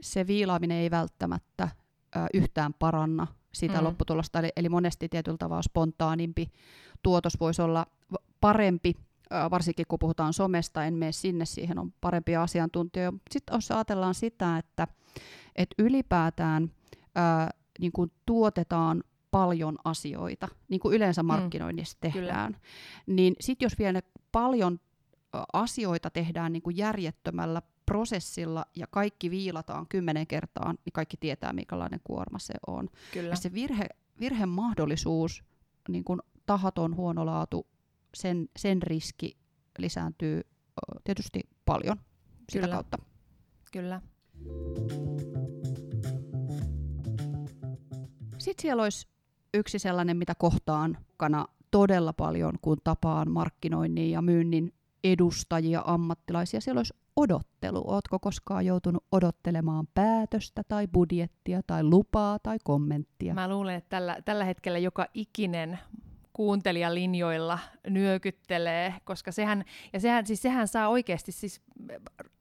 se 0.00 0.26
viilaaminen 0.26 0.78
ei 0.78 0.90
välttämättä 0.90 1.68
ö, 2.16 2.18
yhtään 2.34 2.74
paranna 2.74 3.26
sitä 3.52 3.78
mm. 3.78 3.84
lopputulosta. 3.84 4.38
Eli, 4.38 4.48
eli 4.56 4.68
monesti 4.68 5.08
tietyllä 5.08 5.38
tavalla 5.38 5.62
spontaanimpi 5.62 6.50
tuotos 7.02 7.40
voisi 7.40 7.62
olla 7.62 7.86
parempi 8.40 8.94
varsinkin 9.50 9.86
kun 9.88 9.98
puhutaan 9.98 10.32
somesta, 10.32 10.84
en 10.84 10.94
mene 10.94 11.12
sinne, 11.12 11.44
siihen 11.44 11.78
on 11.78 11.92
parempia 12.00 12.42
asiantuntijoita. 12.42 13.18
Sitten 13.30 13.54
jos 13.54 13.70
ajatellaan 13.70 14.14
sitä, 14.14 14.58
että, 14.58 14.88
että 15.56 15.74
ylipäätään 15.78 16.70
ää, 17.14 17.50
niin 17.80 17.92
kuin 17.92 18.12
tuotetaan 18.26 19.04
paljon 19.30 19.78
asioita, 19.84 20.48
niin 20.68 20.80
kuin 20.80 20.96
yleensä 20.96 21.22
mm. 21.22 21.26
markkinoinnissa 21.26 21.96
mm, 21.96 22.00
tehdään, 22.00 22.52
kyllä. 22.52 22.66
niin 23.06 23.36
sitten 23.40 23.66
jos 23.66 23.78
vielä 23.78 23.92
ne 23.92 24.02
paljon 24.32 24.80
asioita 25.52 26.10
tehdään 26.10 26.52
niin 26.52 26.62
kuin 26.62 26.76
järjettömällä 26.76 27.62
prosessilla 27.86 28.64
ja 28.76 28.86
kaikki 28.86 29.30
viilataan 29.30 29.86
kymmenen 29.88 30.26
kertaa, 30.26 30.72
niin 30.72 30.92
kaikki 30.92 31.16
tietää, 31.16 31.52
minkälainen 31.52 32.00
kuorma 32.04 32.38
se 32.38 32.54
on. 32.66 32.88
Kyllä. 33.12 33.28
Ja 33.28 33.36
se 33.36 33.52
virhe, 33.52 33.86
virheen 34.20 34.48
mahdollisuus, 34.48 35.44
niin 35.88 36.04
kuin 36.04 36.20
tahaton 36.46 36.96
huono 36.96 37.26
laatu, 37.26 37.66
sen, 38.14 38.48
sen 38.56 38.82
riski 38.82 39.36
lisääntyy 39.78 40.40
tietysti 41.04 41.40
paljon 41.64 41.96
sitä 42.52 42.66
Kyllä. 42.66 42.74
kautta. 42.74 42.98
Kyllä. 43.72 44.00
Sitten 48.38 48.62
siellä 48.62 48.82
olisi 48.82 49.08
yksi 49.54 49.78
sellainen, 49.78 50.16
mitä 50.16 50.34
kohtaan 50.34 50.98
kana 51.16 51.46
todella 51.70 52.12
paljon, 52.12 52.52
kun 52.62 52.76
tapaan 52.84 53.30
markkinoinnin 53.30 54.10
ja 54.10 54.22
myynnin 54.22 54.72
edustajia, 55.04 55.82
ammattilaisia. 55.86 56.60
Siellä 56.60 56.78
olisi 56.78 56.94
odottelu. 57.16 57.90
Oletko 57.90 58.18
koskaan 58.18 58.66
joutunut 58.66 59.04
odottelemaan 59.12 59.88
päätöstä 59.94 60.62
tai 60.68 60.86
budjettia 60.86 61.60
tai 61.66 61.84
lupaa 61.84 62.38
tai 62.38 62.58
kommenttia? 62.64 63.34
Mä 63.34 63.48
luulen, 63.48 63.74
että 63.74 63.88
tällä, 63.88 64.16
tällä 64.24 64.44
hetkellä 64.44 64.78
joka 64.78 65.06
ikinen 65.14 65.78
kuuntelijalinjoilla 66.32 67.58
nyökyttelee, 67.88 68.94
koska 69.04 69.32
sehän, 69.32 69.64
ja 69.92 70.00
sehän, 70.00 70.26
siis 70.26 70.42
sehän 70.42 70.68
saa 70.68 70.88
oikeasti, 70.88 71.32
siis, 71.32 71.60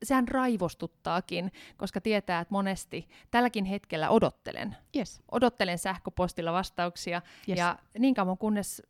sehän 0.03 0.27
raivostuttaakin, 0.27 1.51
koska 1.77 2.01
tietää, 2.01 2.39
että 2.39 2.51
monesti 2.53 3.10
tälläkin 3.31 3.65
hetkellä 3.65 4.10
odottelen. 4.10 4.75
Yes. 4.95 5.21
Odottelen 5.31 5.77
sähköpostilla 5.77 6.53
vastauksia, 6.53 7.21
Yes. 7.49 7.57
ja 7.60 7.79
niin 7.99 8.13
kauan 8.13 8.38
kunnes 8.38 8.81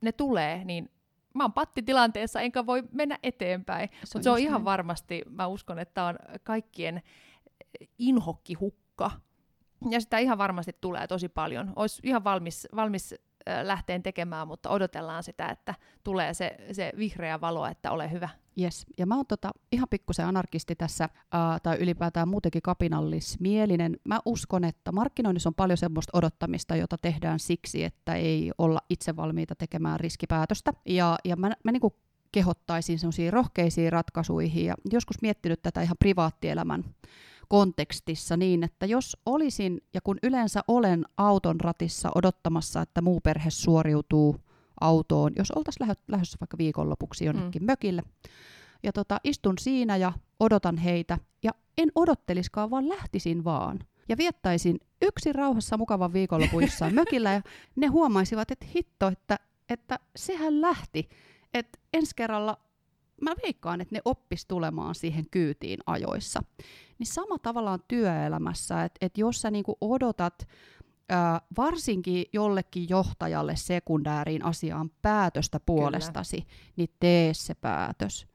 ne 0.00 0.12
tulee, 0.12 0.64
niin 0.64 0.90
mä 1.34 1.44
oon 1.44 1.52
pattitilanteessa, 1.52 2.40
enkä 2.40 2.66
voi 2.66 2.82
mennä 2.92 3.18
eteenpäin. 3.22 3.88
Se 3.88 3.98
Mutta 4.00 4.18
on 4.18 4.22
se 4.22 4.30
on 4.30 4.38
ihan 4.38 4.52
näin. 4.52 4.64
varmasti, 4.64 5.22
mä 5.30 5.46
uskon, 5.46 5.78
että 5.78 6.04
on 6.04 6.16
kaikkien 6.42 7.02
inhokkihukka. 7.98 9.10
Ja 9.90 10.00
sitä 10.00 10.18
ihan 10.18 10.38
varmasti 10.38 10.76
tulee 10.80 11.06
tosi 11.06 11.28
paljon. 11.28 11.72
Olisi 11.76 12.00
ihan 12.04 12.24
valmis, 12.24 12.68
valmis 12.76 13.14
lähteen 13.62 14.02
tekemään, 14.02 14.48
mutta 14.48 14.70
odotellaan 14.70 15.22
sitä, 15.22 15.48
että 15.48 15.74
tulee 16.04 16.34
se, 16.34 16.56
se 16.72 16.92
vihreä 16.98 17.40
valo, 17.40 17.66
että 17.66 17.90
ole 17.90 18.10
hyvä. 18.10 18.28
Yes. 18.60 18.86
Ja 18.98 19.06
mä 19.06 19.16
oon 19.16 19.26
tota, 19.26 19.50
ihan 19.72 19.88
pikkusen 19.90 20.26
anarkisti 20.26 20.74
tässä, 20.74 21.08
ää, 21.32 21.58
tai 21.60 21.76
ylipäätään 21.76 22.28
muutenkin 22.28 22.62
kapinallismielinen. 22.62 23.96
Mä 24.04 24.20
uskon, 24.24 24.64
että 24.64 24.92
markkinoinnissa 24.92 25.48
on 25.48 25.54
paljon 25.54 25.76
semmoista 25.76 26.18
odottamista, 26.18 26.76
jota 26.76 26.98
tehdään 26.98 27.38
siksi, 27.38 27.84
että 27.84 28.14
ei 28.14 28.52
olla 28.58 28.80
itse 28.90 29.16
valmiita 29.16 29.54
tekemään 29.54 30.00
riskipäätöstä. 30.00 30.72
Ja, 30.86 31.16
ja 31.24 31.36
mä, 31.36 31.50
mä 31.64 31.72
niinku 31.72 31.96
kehottaisin 32.32 32.98
semmoisiin 32.98 33.32
rohkeisiin 33.32 33.92
ratkaisuihin, 33.92 34.64
ja 34.64 34.74
joskus 34.92 35.22
miettinyt 35.22 35.62
tätä 35.62 35.82
ihan 35.82 35.96
privaattielämän 35.98 36.84
kontekstissa 37.48 38.36
niin, 38.36 38.64
että 38.64 38.86
jos 38.86 39.16
olisin, 39.26 39.80
ja 39.94 40.00
kun 40.00 40.18
yleensä 40.22 40.60
olen 40.68 41.04
auton 41.16 41.60
ratissa 41.60 42.10
odottamassa, 42.14 42.82
että 42.82 43.00
muu 43.00 43.20
perhe 43.20 43.50
suoriutuu 43.50 44.36
autoon, 44.80 45.32
jos 45.36 45.50
oltaisiin 45.50 45.86
lähö, 45.86 45.94
lähdössä 46.08 46.38
vaikka 46.40 46.58
viikonlopuksi 46.58 47.24
jonnekin 47.24 47.62
mm. 47.62 47.66
mökille, 47.66 48.02
ja 48.82 48.92
tota, 48.92 49.20
istun 49.24 49.58
siinä 49.58 49.96
ja 49.96 50.12
odotan 50.40 50.76
heitä, 50.76 51.18
ja 51.42 51.50
en 51.78 51.88
odotteliskaan, 51.94 52.70
vaan 52.70 52.88
lähtisin 52.88 53.44
vaan. 53.44 53.78
Ja 54.08 54.16
viettäisin 54.16 54.80
yksin 55.02 55.34
rauhassa 55.34 55.76
mukavan 55.76 56.12
viikonlopun 56.12 56.62
jossain 56.62 56.94
mökillä, 57.00 57.32
ja 57.32 57.42
ne 57.76 57.86
huomaisivat, 57.86 58.50
että 58.50 58.66
hitto, 58.74 59.08
että, 59.08 59.38
että 59.68 59.98
sehän 60.16 60.60
lähti. 60.60 61.08
Että 61.54 61.78
ensi 61.92 62.12
kerralla 62.16 62.63
mä 63.20 63.34
veikkaan, 63.42 63.80
että 63.80 63.94
ne 63.94 64.00
oppis 64.04 64.46
tulemaan 64.46 64.94
siihen 64.94 65.24
kyytiin 65.30 65.78
ajoissa. 65.86 66.42
Niin 66.98 67.06
sama 67.06 67.38
tavallaan 67.38 67.80
työelämässä, 67.88 68.84
että, 68.84 69.06
että 69.06 69.20
jos 69.20 69.40
sä 69.40 69.50
niinku 69.50 69.76
odotat 69.80 70.48
ää, 71.08 71.40
varsinkin 71.56 72.24
jollekin 72.32 72.88
johtajalle 72.88 73.56
sekundääriin 73.56 74.44
asiaan 74.44 74.90
päätöstä 75.02 75.60
puolestasi, 75.60 76.36
Kyllä. 76.36 76.52
niin 76.76 76.88
tee 77.00 77.34
se 77.34 77.54
päätös. 77.54 78.26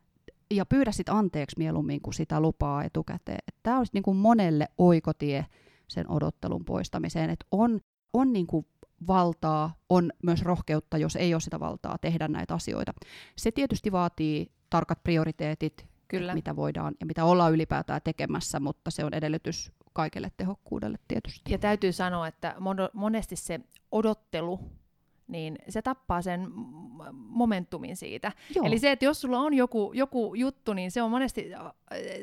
Ja 0.51 0.65
pyydä 0.65 0.91
sit 0.91 1.09
anteeksi 1.09 1.55
mieluummin 1.57 2.01
kuin 2.01 2.13
sitä 2.13 2.39
lupaa 2.39 2.83
etukäteen. 2.83 3.39
Tämä 3.63 3.77
olisi 3.77 3.91
niinku 3.93 4.13
monelle 4.13 4.67
oikotie 4.77 5.45
sen 5.87 6.11
odottelun 6.11 6.65
poistamiseen, 6.65 7.29
että 7.29 7.45
on, 7.51 7.79
on 8.13 8.33
niinku 8.33 8.65
valtaa, 9.07 9.75
on 9.89 10.11
myös 10.23 10.41
rohkeutta, 10.41 10.97
jos 10.97 11.15
ei 11.15 11.33
ole 11.33 11.41
sitä 11.41 11.59
valtaa 11.59 11.97
tehdä 11.97 12.27
näitä 12.27 12.53
asioita. 12.53 12.93
Se 13.35 13.51
tietysti 13.51 13.91
vaatii 13.91 14.51
tarkat 14.69 15.03
prioriteetit, 15.03 15.85
Kyllä. 16.07 16.33
mitä 16.33 16.55
voidaan 16.55 16.95
ja 16.99 17.05
mitä 17.05 17.25
ollaan 17.25 17.53
ylipäätään 17.53 18.01
tekemässä, 18.03 18.59
mutta 18.59 18.91
se 18.91 19.05
on 19.05 19.13
edellytys 19.13 19.71
kaikelle 19.93 20.31
tehokkuudelle 20.37 20.97
tietysti. 21.07 21.51
Ja 21.51 21.57
täytyy 21.57 21.91
sanoa, 21.91 22.27
että 22.27 22.55
monesti 22.93 23.35
se 23.35 23.59
odottelu, 23.91 24.59
niin 25.29 25.55
se 25.69 25.81
tappaa 25.81 26.21
sen 26.21 26.47
momentumin 27.13 27.95
siitä. 27.95 28.31
Joo. 28.55 28.65
Eli 28.65 28.79
se, 28.79 28.91
että 28.91 29.05
jos 29.05 29.21
sulla 29.21 29.39
on 29.39 29.53
joku, 29.53 29.91
joku 29.93 30.35
juttu, 30.35 30.73
niin 30.73 30.91
se 30.91 31.01
on 31.01 31.11
monesti 31.11 31.51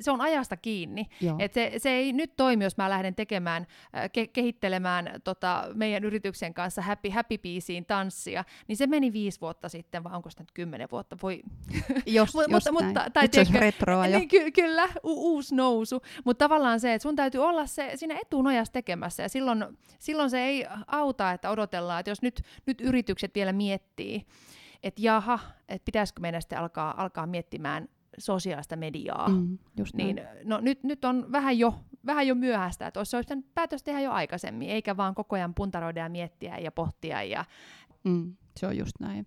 se 0.01 0.11
on 0.11 0.21
ajasta 0.21 0.57
kiinni. 0.57 1.07
Joo. 1.21 1.37
Et 1.39 1.53
se, 1.53 1.73
se 1.79 1.91
ei 1.91 2.13
nyt 2.13 2.37
toimi, 2.37 2.65
jos 2.65 2.77
mä 2.77 2.91
lähden 2.91 3.15
tekemään, 3.15 3.67
ke- 3.97 4.31
kehittelemään 4.33 5.21
tota, 5.25 5.65
meidän 5.75 6.05
yrityksen 6.05 6.55
kanssa 6.55 6.83
happy, 6.83 7.09
happy 7.11 7.39
biisiin 7.39 7.87
tanssia, 7.87 8.45
niin 8.69 8.77
se 8.77 8.87
meni 8.87 9.13
viisi 9.13 9.41
vuotta 9.41 9.69
sitten, 9.69 10.05
vai 10.05 10.13
onko 10.17 10.31
sitä 10.31 10.43
nyt 10.43 10.53
kymmenen 10.53 10.89
vuotta? 10.93 11.17
Voi... 11.23 11.43
Jos, 12.07 12.35
Mut- 12.35 12.43
just 12.51 12.71
mutta- 12.71 12.71
näin. 12.73 12.95
mutta- 12.95 13.11
tai 13.11 13.23
Nyt 13.23 13.33
se 13.49 13.59
retroa 13.61 14.07
jo. 14.07 14.19
Niin, 14.19 14.29
ky- 14.29 14.51
kyllä, 14.51 14.85
u- 15.05 15.33
uusi 15.33 15.55
nousu. 15.55 16.03
Mutta 16.25 16.45
tavallaan 16.45 16.81
se, 16.81 16.95
että 16.95 17.03
sun 17.03 17.17
täytyy 17.17 17.41
olla 17.45 17.67
se 17.67 17.93
siinä 17.95 18.19
etunojassa 18.23 18.73
tekemässä. 18.73 19.23
Ja 19.23 19.29
silloin, 19.29 19.65
silloin 19.99 20.31
se 20.31 20.45
ei 20.45 20.67
auta, 20.87 21.33
että 21.33 21.51
odotellaan, 21.51 22.01
että 22.01 22.11
jos 22.11 22.23
nyt, 22.23 22.43
nyt 22.67 22.81
yritykset 22.97 23.35
vielä 23.35 23.53
miettii, 23.53 24.27
että 24.83 25.03
jaha, 25.03 25.39
että 25.69 25.85
pitäisikö 25.85 26.21
meidän 26.21 26.43
sitten 26.43 26.59
alkaa, 26.59 27.03
alkaa 27.03 27.27
miettimään 27.27 27.89
sosiaalista 28.19 28.77
mediaa. 28.77 29.29
Mm, 29.29 29.59
just 29.77 29.95
Niin, 29.95 30.17
näin. 30.17 30.39
no 30.45 30.61
nyt, 30.61 30.85
nyt 30.85 31.05
on 31.05 31.33
vähän 31.33 31.59
jo, 31.59 31.75
vähän 32.07 32.27
jo 32.27 32.35
myöhäistä, 32.35 32.87
että 32.87 33.01
olisi 33.01 33.17
pitänyt 33.17 33.55
päätös 33.55 33.83
tehdä 33.83 34.01
jo 34.01 34.13
aikaisemmin, 34.13 34.71
eikä 34.71 34.97
vaan 34.97 35.15
koko 35.15 35.37
ajan 35.37 35.55
puntaroida 35.55 36.01
ja 36.01 36.09
miettiä 36.09 36.59
ja 36.59 36.73
pohtia. 36.73 37.23
Ja, 37.23 37.45
Mm, 38.05 38.37
se 38.57 38.67
on 38.67 38.77
just 38.79 38.93
näin. 39.01 39.27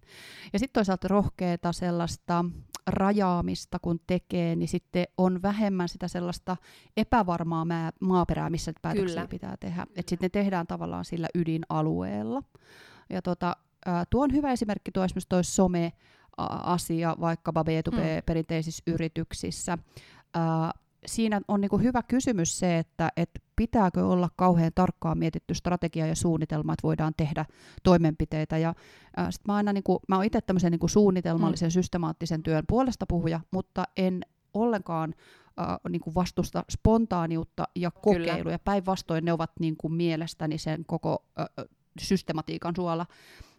Ja 0.54 0.60
sitten 0.60 0.74
toisaalta 0.74 1.08
rohkeeta 1.08 1.72
sellaista 1.74 2.46
rajaamista, 2.88 3.78
kun 3.82 4.00
tekee, 4.08 4.56
niin 4.56 4.68
sitten 4.68 5.06
on 5.18 5.42
vähemmän 5.42 5.90
sitä 5.90 6.08
sellaista 6.08 6.58
epävarmaa 6.98 7.66
mää- 7.66 7.92
maaperää, 8.02 8.50
missä 8.50 8.74
päätöksiä 8.82 9.16
Kyllä. 9.16 9.28
pitää 9.28 9.58
tehdä. 9.60 9.82
Että 9.96 10.10
sitten 10.10 10.26
ne 10.26 10.30
tehdään 10.30 10.68
tavallaan 10.68 11.06
sillä 11.06 11.28
ydinalueella. 11.36 12.44
Ja 13.10 13.22
tota, 13.22 13.56
ää, 13.86 14.04
tuo 14.10 14.24
on 14.24 14.34
hyvä 14.34 14.52
esimerkki 14.52 14.92
tuo 14.92 15.04
esimerkiksi 15.04 15.30
tuo 15.30 15.44
some-asia 15.44 17.16
vaikkapa 17.20 17.64
B2B-perinteisissä 17.64 18.84
yrityksissä. 18.88 19.78
Ää, 20.34 20.72
siinä 21.06 21.42
on 21.48 21.62
niinku 21.62 21.78
hyvä 21.78 22.04
kysymys 22.04 22.60
se, 22.60 22.78
että 22.78 23.10
et 23.18 23.30
pitääkö 23.56 24.08
olla 24.08 24.30
kauhean 24.36 24.72
tarkkaan 24.76 25.18
mietitty 25.18 25.54
strategia 25.54 26.08
ja 26.08 26.16
suunnitelma, 26.16 26.74
että 26.74 26.84
voidaan 26.84 27.14
tehdä 27.18 27.46
toimenpiteitä. 27.84 28.58
Ja, 28.58 28.74
ää, 29.18 29.32
sit 29.32 29.42
mä, 29.48 29.56
aina 29.56 29.74
niinku, 29.74 30.00
mä 30.08 30.16
oon 30.16 30.26
itse 30.26 30.42
tämmöisen 30.42 30.72
niinku 30.72 30.88
suunnitelmallisen, 30.88 31.68
mm. 31.68 31.72
systemaattisen 31.72 32.44
työn 32.44 32.64
puolesta 32.68 33.06
puhuja, 33.08 33.40
mutta 33.52 33.84
en 33.98 34.22
ollenkaan 34.54 35.14
äh, 35.60 35.78
niinku 35.90 36.16
vastusta 36.16 36.64
spontaaniutta 36.70 37.68
ja 37.76 37.92
kokeiluja. 37.92 38.60
Päinvastoin 38.60 39.26
ne 39.26 39.34
ovat 39.34 39.52
niinku 39.60 39.90
mielestäni 39.90 40.58
sen 40.58 40.86
koko 40.86 41.26
äh, 41.40 41.46
systematiikan 42.00 42.76
suola. 42.76 43.06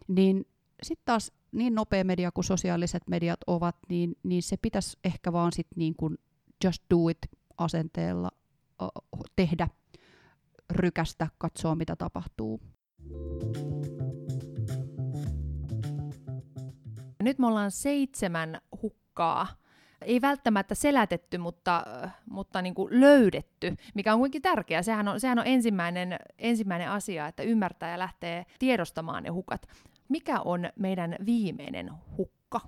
Niin 0.07 0.45
sitten 0.83 1.05
taas 1.05 1.31
niin 1.51 1.75
nopea 1.75 2.03
media 2.03 2.31
kuin 2.31 2.45
sosiaaliset 2.45 3.03
mediat 3.07 3.39
ovat, 3.47 3.75
niin, 3.89 4.15
niin 4.23 4.43
se 4.43 4.57
pitäisi 4.57 4.97
ehkä 5.03 5.33
vaan 5.33 5.51
sit 5.51 5.67
niin 5.75 5.95
kuin 5.95 6.17
just 6.63 6.83
do 6.89 7.09
it 7.09 7.17
asenteella 7.57 8.31
äh, 8.81 8.87
tehdä, 9.35 9.67
rykästä, 10.69 11.27
katsoa 11.37 11.75
mitä 11.75 11.95
tapahtuu. 11.95 12.61
nyt 17.23 17.39
me 17.39 17.47
ollaan 17.47 17.71
seitsemän 17.71 18.61
hukkaa 18.81 19.47
ei 20.01 20.21
välttämättä 20.21 20.75
selätetty, 20.75 21.37
mutta, 21.37 21.83
mutta 22.29 22.61
niin 22.61 22.75
kuin 22.75 22.99
löydetty, 22.99 23.75
mikä 23.93 24.13
on 24.13 24.19
kuitenkin 24.19 24.41
tärkeää. 24.41 24.81
Sehän 24.81 25.07
on, 25.07 25.19
sehän 25.19 25.39
on 25.39 25.47
ensimmäinen, 25.47 26.15
ensimmäinen 26.37 26.89
asia, 26.89 27.27
että 27.27 27.43
ymmärtää 27.43 27.91
ja 27.91 27.99
lähtee 27.99 28.45
tiedostamaan 28.59 29.23
ne 29.23 29.29
hukat. 29.29 29.67
Mikä 30.09 30.39
on 30.39 30.69
meidän 30.75 31.15
viimeinen 31.25 31.91
hukka? 32.17 32.61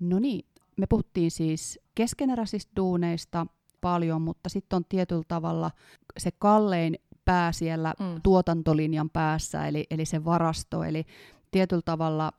No 0.00 0.18
niin, 0.18 0.46
me 0.76 0.86
puhuttiin 0.86 1.30
siis 1.30 1.80
keskeneräisistä 1.94 2.72
duuneista 2.76 3.46
paljon, 3.80 4.22
mutta 4.22 4.48
sitten 4.48 4.76
on 4.76 4.84
tietyllä 4.88 5.22
tavalla 5.28 5.70
se 6.18 6.30
kallein 6.38 6.98
pää 7.24 7.52
siellä 7.52 7.94
mm. 8.00 8.20
tuotantolinjan 8.22 9.10
päässä, 9.10 9.66
eli, 9.66 9.86
eli 9.90 10.04
se 10.04 10.24
varasto, 10.24 10.84
eli 10.84 11.06
tietyllä 11.50 11.82
tavalla 11.84 12.32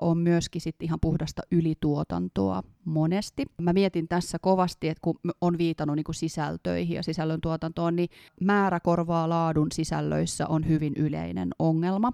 on 0.00 0.18
myöskin 0.18 0.60
sit 0.60 0.76
ihan 0.82 1.00
puhdasta 1.00 1.42
ylituotantoa 1.50 2.62
monesti. 2.84 3.46
Mä 3.62 3.72
mietin 3.72 4.08
tässä 4.08 4.38
kovasti, 4.38 4.88
että 4.88 5.00
kun 5.02 5.14
on 5.40 5.58
viitannut 5.58 5.96
niin 5.96 6.04
sisältöihin 6.10 6.96
ja 6.96 7.02
sisällön 7.02 7.40
tuotantoon, 7.40 7.96
niin 7.96 8.08
määrä 8.40 8.80
korvaa 8.80 9.28
laadun 9.28 9.68
sisällöissä 9.72 10.46
on 10.46 10.68
hyvin 10.68 10.92
yleinen 10.96 11.50
ongelma. 11.58 12.12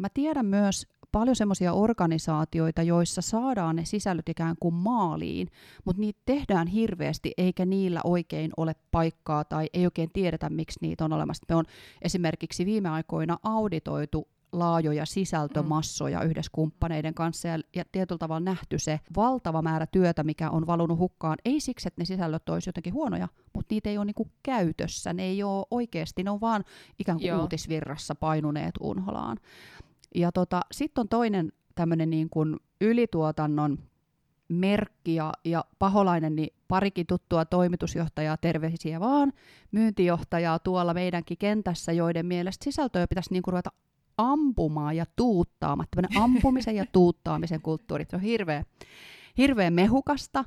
Mä 0.00 0.08
tiedän 0.14 0.46
myös 0.46 0.86
paljon 1.12 1.36
semmoisia 1.36 1.72
organisaatioita, 1.72 2.82
joissa 2.82 3.22
saadaan 3.22 3.76
ne 3.76 3.84
sisällöt 3.84 4.28
ikään 4.28 4.56
kuin 4.60 4.74
maaliin, 4.74 5.48
mutta 5.84 6.00
niitä 6.00 6.20
tehdään 6.26 6.66
hirveästi, 6.66 7.32
eikä 7.36 7.64
niillä 7.64 8.00
oikein 8.04 8.50
ole 8.56 8.74
paikkaa 8.90 9.44
tai 9.44 9.66
ei 9.72 9.86
oikein 9.86 10.10
tiedetä, 10.12 10.50
miksi 10.50 10.78
niitä 10.82 11.04
on 11.04 11.12
olemassa. 11.12 11.46
Me 11.48 11.54
on 11.54 11.64
esimerkiksi 12.02 12.66
viime 12.66 12.88
aikoina 12.88 13.38
auditoitu 13.42 14.28
laajoja 14.52 15.06
sisältömassoja 15.06 16.20
mm. 16.20 16.26
yhdessä 16.26 16.50
kumppaneiden 16.54 17.14
kanssa 17.14 17.48
ja, 17.48 17.58
ja 17.76 17.84
tietyllä 17.92 18.18
tavalla 18.18 18.40
nähty 18.40 18.78
se 18.78 19.00
valtava 19.16 19.62
määrä 19.62 19.86
työtä, 19.86 20.24
mikä 20.24 20.50
on 20.50 20.66
valunut 20.66 20.98
hukkaan. 20.98 21.38
Ei 21.44 21.60
siksi, 21.60 21.88
että 21.88 22.00
ne 22.00 22.04
sisällöt 22.04 22.48
olisi 22.48 22.68
jotenkin 22.68 22.94
huonoja, 22.94 23.28
mutta 23.54 23.74
niitä 23.74 23.90
ei 23.90 23.98
ole 23.98 24.04
niinku 24.04 24.28
käytössä. 24.42 25.12
Ne 25.12 25.22
ei 25.22 25.42
ole 25.42 25.66
oikeasti, 25.70 26.22
ne 26.22 26.30
on 26.30 26.40
vaan 26.40 26.64
ikään 26.98 27.18
kuin 27.18 27.28
Joo. 27.28 27.40
uutisvirrassa 27.40 28.14
painuneet 28.14 28.74
unholaan. 28.80 29.38
Ja 30.14 30.32
tota, 30.32 30.60
sitten 30.72 31.02
on 31.02 31.08
toinen 31.08 31.52
tämmöinen 31.74 32.10
niin 32.10 32.30
kuin 32.30 32.56
ylituotannon 32.80 33.78
merkki 34.48 35.14
ja, 35.14 35.32
ja 35.44 35.64
paholainen, 35.78 36.36
niin 36.36 36.54
parikin 36.68 37.06
tuttua 37.06 37.44
toimitusjohtajaa, 37.44 38.36
terveisiä 38.36 39.00
vaan, 39.00 39.32
myyntijohtajaa 39.72 40.58
tuolla 40.58 40.94
meidänkin 40.94 41.38
kentässä, 41.38 41.92
joiden 41.92 42.26
mielestä 42.26 42.64
sisältöä 42.64 43.06
pitäisi 43.06 43.32
niin 43.32 43.42
kuin 43.42 43.52
ruveta 43.52 43.70
ampumaan 44.30 44.96
ja 44.96 45.06
tuuttaamaan. 45.16 45.88
Tämmöinen 45.90 46.22
ampumisen 46.22 46.76
ja 46.76 46.86
tuuttaamisen 46.92 47.62
kulttuuri, 47.62 48.06
se 48.10 48.16
on 48.16 48.22
hirveä, 48.22 48.64
hirveä 49.38 49.70
mehukasta, 49.70 50.44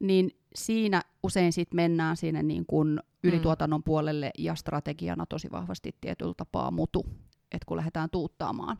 niin 0.00 0.30
siinä 0.54 1.02
usein 1.22 1.52
sitten 1.52 1.76
mennään 1.76 2.16
siinä 2.16 2.42
niin 2.42 2.66
kuin 2.66 3.00
ylituotannon 3.22 3.82
puolelle 3.82 4.30
ja 4.38 4.54
strategiana 4.54 5.26
tosi 5.26 5.48
vahvasti 5.50 5.94
tietyllä 6.00 6.34
tapaa 6.36 6.70
mutu 6.70 7.06
että 7.52 7.66
kun 7.66 7.76
lähdetään 7.76 8.10
tuuttaamaan, 8.10 8.76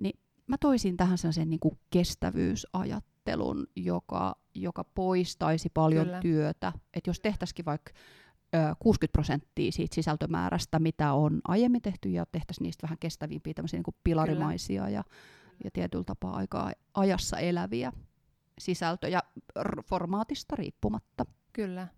niin 0.00 0.20
mä 0.46 0.58
toisin 0.58 0.96
tähän 0.96 1.18
sellaisen 1.18 1.50
niin 1.50 1.60
kuin 1.60 1.78
kestävyysajattelun, 1.90 3.66
joka, 3.76 4.36
joka 4.54 4.84
poistaisi 4.84 5.70
paljon 5.74 6.06
Kyllä. 6.06 6.20
työtä. 6.20 6.72
Että 6.94 7.10
jos 7.10 7.20
tehtäisikin 7.20 7.64
vaikka 7.64 7.92
60 8.78 9.12
prosenttia 9.12 9.72
siitä 9.72 9.94
sisältömäärästä, 9.94 10.78
mitä 10.78 11.12
on 11.12 11.40
aiemmin 11.48 11.82
tehty, 11.82 12.08
ja 12.08 12.26
tehtäisiin 12.26 12.64
niistä 12.64 12.82
vähän 12.82 12.98
kestävimpiä, 12.98 13.54
tämmöisiä 13.54 13.78
niin 13.78 13.84
kuin 13.84 13.96
pilarimaisia 14.04 14.88
ja, 14.88 15.04
ja 15.64 15.70
tietyllä 15.72 16.04
tapaa 16.04 16.36
aikaa 16.36 16.72
ajassa 16.94 17.38
eläviä 17.38 17.92
sisältöjä 18.58 19.20
formaatista 19.86 20.56
riippumatta. 20.56 21.26
Kyllä. 21.52 21.88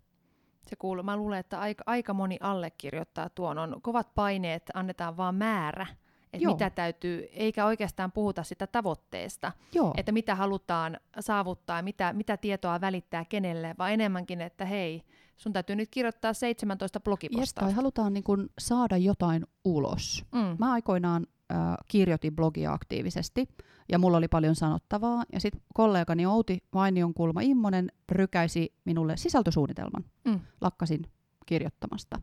Se 0.67 0.75
kuuluu. 0.75 1.03
Mä 1.03 1.17
luulen, 1.17 1.39
että 1.39 1.59
aika, 1.59 1.83
aika 1.87 2.13
moni 2.13 2.37
allekirjoittaa 2.41 3.29
tuon. 3.29 3.57
On 3.57 3.81
kovat 3.81 4.15
paineet, 4.15 4.63
annetaan 4.73 5.17
vaan 5.17 5.35
määrä 5.35 5.87
että 6.33 6.47
mitä 6.47 6.69
täytyy, 6.69 7.27
eikä 7.31 7.65
oikeastaan 7.65 8.11
puhuta 8.11 8.43
sitä 8.43 8.67
tavoitteesta, 8.67 9.51
Joo. 9.73 9.93
että 9.97 10.11
mitä 10.11 10.35
halutaan 10.35 10.99
saavuttaa, 11.19 11.81
mitä, 11.81 12.13
mitä 12.13 12.37
tietoa 12.37 12.81
välittää 12.81 13.25
kenelle, 13.25 13.75
vaan 13.77 13.91
enemmänkin, 13.91 14.41
että 14.41 14.65
hei, 14.65 15.03
sun 15.43 15.53
täytyy 15.53 15.75
nyt 15.75 15.89
kirjoittaa 15.91 16.33
17 16.33 16.99
blogipostausta. 16.99 17.65
Yes, 17.65 17.75
halutaan 17.75 18.13
niin 18.13 18.23
kun 18.23 18.49
saada 18.59 18.97
jotain 18.97 19.45
ulos. 19.65 20.25
Mm. 20.31 20.55
Mä 20.59 20.71
aikoinaan 20.71 21.27
äh, 21.51 21.57
kirjoitin 21.87 22.35
blogia 22.35 22.73
aktiivisesti, 22.73 23.47
ja 23.91 23.99
mulla 23.99 24.17
oli 24.17 24.27
paljon 24.27 24.55
sanottavaa, 24.55 25.23
ja 25.33 25.39
sitten 25.39 25.61
kollegani 25.73 26.25
Outi 26.25 26.57
Vainion 26.73 27.13
kulma 27.13 27.41
Immonen 27.41 27.91
rykäisi 28.09 28.73
minulle 28.85 29.17
sisältösuunnitelman. 29.17 30.05
Mm. 30.25 30.39
Lakkasin 30.61 31.01
kirjoittamasta. 31.45 32.21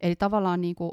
Eli 0.00 0.16
tavallaan 0.16 0.60
niin 0.60 0.74
kuin 0.74 0.92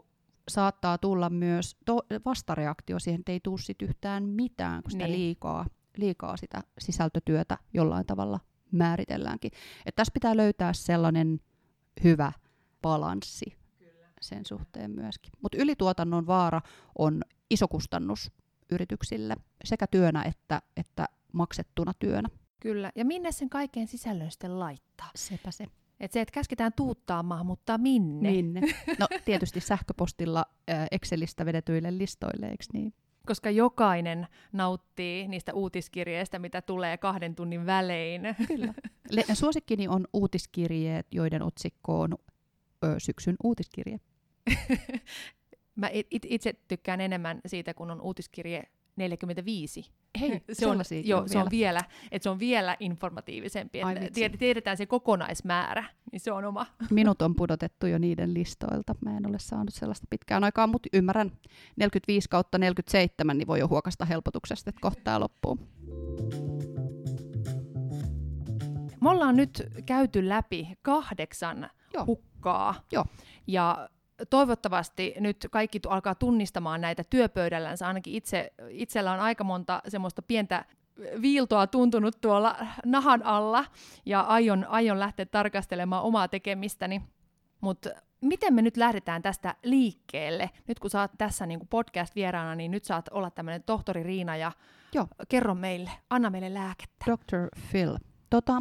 saattaa 0.49 0.97
tulla 0.97 1.29
myös 1.29 1.77
to- 1.85 2.05
vastareaktio 2.25 2.99
siihen, 2.99 3.19
että 3.19 3.31
ei 3.31 3.39
tule 3.43 3.57
sit 3.57 3.81
yhtään 3.81 4.23
mitään, 4.23 4.83
kun 4.83 4.91
sitä 4.91 5.03
niin. 5.03 5.19
liikaa, 5.19 5.65
liikaa 5.97 6.37
sitä 6.37 6.63
sisältötyötä 6.79 7.57
jollain 7.73 8.05
tavalla 8.05 8.39
määritelläänkin. 8.71 9.51
Et 9.85 9.95
tässä 9.95 10.13
pitää 10.13 10.37
löytää 10.37 10.73
sellainen 10.73 11.39
hyvä 12.03 12.31
balanssi 12.81 13.57
Kyllä. 13.79 14.07
sen 14.21 14.45
suhteen 14.45 14.91
myöskin. 14.91 15.31
Mutta 15.41 15.57
ylituotannon 15.57 16.27
vaara 16.27 16.61
on 16.97 17.21
iso 17.49 17.67
kustannus 17.67 18.31
yrityksille 18.71 19.35
sekä 19.63 19.87
työnä 19.87 20.23
että, 20.23 20.61
että 20.77 21.05
maksettuna 21.33 21.93
työnä. 21.99 22.29
Kyllä, 22.59 22.91
ja 22.95 23.05
minne 23.05 23.31
sen 23.31 23.49
kaiken 23.49 23.87
sisällön 23.87 24.31
sitten 24.31 24.59
laittaa? 24.59 25.09
Sepä 25.15 25.51
se. 25.51 25.65
Että 25.99 26.13
se, 26.13 26.21
että 26.21 26.33
käsketään 26.33 26.73
tuuttaamaan, 26.75 27.45
mutta 27.45 27.77
minne? 27.77 28.31
Minne? 28.31 28.61
No 28.99 29.07
tietysti 29.25 29.59
sähköpostilla 29.59 30.45
Excelistä 30.91 31.45
vedetyille 31.45 31.97
listoille, 31.97 32.49
eikö 32.49 32.63
niin? 32.73 32.93
Koska 33.29 33.49
jokainen 33.49 34.27
nauttii 34.51 35.27
niistä 35.27 35.53
uutiskirjeistä, 35.53 36.39
mitä 36.39 36.61
tulee 36.61 36.97
kahden 36.97 37.35
tunnin 37.35 37.65
välein. 37.65 38.21
Kyllä. 38.47 38.73
Le- 39.11 39.35
suosikkini 39.35 39.87
on 39.87 40.07
uutiskirjeet, 40.13 41.07
joiden 41.11 41.41
otsikko 41.43 41.99
on 42.01 42.15
ö, 42.83 42.95
syksyn 42.97 43.35
uutiskirje. 43.43 43.99
Mä 45.75 45.89
it, 45.93 46.25
itse 46.25 46.53
tykkään 46.67 47.01
enemmän 47.01 47.41
siitä, 47.45 47.73
kun 47.73 47.91
on 47.91 48.01
uutiskirje 48.01 48.63
45. 48.99 49.91
Hei, 50.19 50.41
se 50.53 50.67
on, 50.67 50.81
jo, 51.03 51.23
se 51.27 51.37
on 51.39 51.47
vielä, 51.51 51.83
että 52.11 52.23
se 52.23 52.29
on 52.29 52.39
vielä 52.39 52.77
informatiivisempi. 52.79 53.81
Ai, 53.81 53.95
että 54.01 54.37
tiedetään 54.37 54.77
se 54.77 54.85
kokonaismäärä, 54.85 55.83
niin 56.11 56.19
se 56.19 56.31
on 56.31 56.45
oma. 56.45 56.65
Minut 56.89 57.21
on 57.21 57.35
pudotettu 57.35 57.87
jo 57.87 57.97
niiden 57.97 58.33
listoilta. 58.33 58.95
Mä 59.01 59.17
en 59.17 59.27
ole 59.27 59.39
saanut 59.39 59.73
sellaista 59.73 60.07
pitkään 60.09 60.43
aikaa, 60.43 60.67
mutta 60.67 60.89
ymmärrän 60.93 61.31
45 61.75 62.29
kautta 62.29 62.57
47, 62.57 63.37
niin 63.37 63.47
voi 63.47 63.59
jo 63.59 63.67
huokasta 63.67 64.05
helpotuksesta, 64.05 64.69
että 64.69 64.81
kohtaa 64.81 65.19
loppuu. 65.19 65.59
Me 69.01 69.09
ollaan 69.09 69.35
nyt 69.35 69.63
käyty 69.85 70.29
läpi 70.29 70.69
kahdeksan 70.81 71.69
Joo. 71.93 72.05
hukkaa. 72.05 72.75
Joo. 72.91 73.05
Ja 73.47 73.89
toivottavasti 74.29 75.13
nyt 75.19 75.47
kaikki 75.51 75.79
alkaa 75.87 76.15
tunnistamaan 76.15 76.81
näitä 76.81 77.03
työpöydällänsä. 77.03 77.87
Ainakin 77.87 78.13
itse, 78.13 78.53
itsellä 78.69 79.11
on 79.11 79.19
aika 79.19 79.43
monta 79.43 79.81
semmoista 79.87 80.21
pientä 80.21 80.65
viiltoa 81.21 81.67
tuntunut 81.67 82.21
tuolla 82.21 82.55
nahan 82.85 83.23
alla 83.23 83.65
ja 84.05 84.21
aion, 84.21 84.65
aion 84.69 84.99
lähteä 84.99 85.25
tarkastelemaan 85.25 86.03
omaa 86.03 86.27
tekemistäni. 86.27 87.01
Mutta 87.61 87.89
miten 88.21 88.53
me 88.53 88.61
nyt 88.61 88.77
lähdetään 88.77 89.21
tästä 89.21 89.55
liikkeelle? 89.63 90.49
Nyt 90.67 90.79
kun 90.79 90.89
saat 90.89 91.11
tässä 91.17 91.45
niin 91.45 91.59
podcast-vieraana, 91.69 92.55
niin 92.55 92.71
nyt 92.71 92.83
saat 92.83 93.09
olla 93.11 93.31
tämmöinen 93.31 93.63
tohtori 93.63 94.03
Riina 94.03 94.37
ja 94.37 94.51
Joo. 94.93 95.07
kerro 95.29 95.55
meille, 95.55 95.91
anna 96.09 96.29
meille 96.29 96.53
lääkettä. 96.53 97.05
Dr. 97.05 97.47
Phil. 97.71 97.97
Tota, 98.29 98.53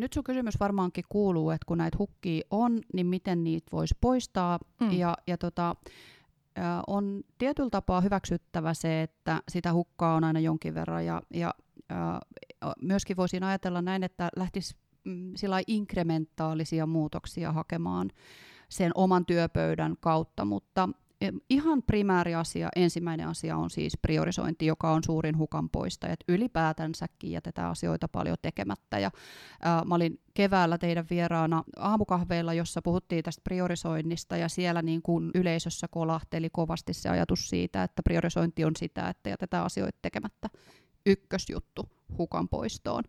nyt 0.00 0.12
sun 0.12 0.24
kysymys 0.24 0.60
varmaankin 0.60 1.04
kuuluu, 1.08 1.50
että 1.50 1.64
kun 1.66 1.78
näitä 1.78 1.98
hukkia 1.98 2.42
on, 2.50 2.80
niin 2.92 3.06
miten 3.06 3.44
niitä 3.44 3.66
voisi 3.72 3.94
poistaa. 4.00 4.58
Mm. 4.80 4.92
Ja, 4.92 5.16
ja 5.26 5.38
tota, 5.38 5.76
on 6.86 7.22
tietyllä 7.38 7.70
tapaa 7.70 8.00
hyväksyttävä 8.00 8.74
se, 8.74 9.02
että 9.02 9.42
sitä 9.48 9.72
hukkaa 9.72 10.14
on 10.14 10.24
aina 10.24 10.40
jonkin 10.40 10.74
verran. 10.74 11.06
Ja, 11.06 11.22
ja 11.34 11.54
myöskin 12.82 13.16
voisin 13.16 13.42
ajatella 13.42 13.82
näin, 13.82 14.04
että 14.04 14.28
lähtisi 14.36 14.76
mm, 15.04 15.32
inkrementaalisia 15.66 16.86
muutoksia 16.86 17.52
hakemaan 17.52 18.10
sen 18.68 18.92
oman 18.94 19.26
työpöydän 19.26 19.96
kautta, 20.00 20.44
mutta 20.44 20.88
ihan 21.50 21.82
primääri 21.82 22.34
asia, 22.34 22.68
ensimmäinen 22.76 23.28
asia 23.28 23.56
on 23.56 23.70
siis 23.70 23.98
priorisointi, 24.02 24.66
joka 24.66 24.90
on 24.90 25.04
suurin 25.04 25.38
hukan 25.38 25.70
poistaja. 25.70 26.14
ylipäätänsäkin 26.28 27.30
jätetään 27.30 27.70
asioita 27.70 28.08
paljon 28.08 28.36
tekemättä. 28.42 28.98
Ja, 28.98 29.10
ää, 29.62 29.84
mä 29.84 29.94
olin 29.94 30.20
keväällä 30.34 30.78
teidän 30.78 31.06
vieraana 31.10 31.64
aamukahveilla, 31.76 32.54
jossa 32.54 32.82
puhuttiin 32.82 33.24
tästä 33.24 33.40
priorisoinnista 33.44 34.36
ja 34.36 34.48
siellä 34.48 34.82
niin 34.82 35.02
kuin 35.02 35.30
yleisössä 35.34 35.88
kolahteli 35.90 36.50
kovasti 36.52 36.94
se 36.94 37.08
ajatus 37.08 37.48
siitä, 37.48 37.82
että 37.82 38.02
priorisointi 38.02 38.64
on 38.64 38.76
sitä, 38.76 39.08
että 39.08 39.30
jätetään 39.30 39.64
asioita 39.64 39.98
tekemättä 40.02 40.48
ykkösjuttu 41.06 41.97
hukan 42.18 42.48
poistoon. 42.48 43.04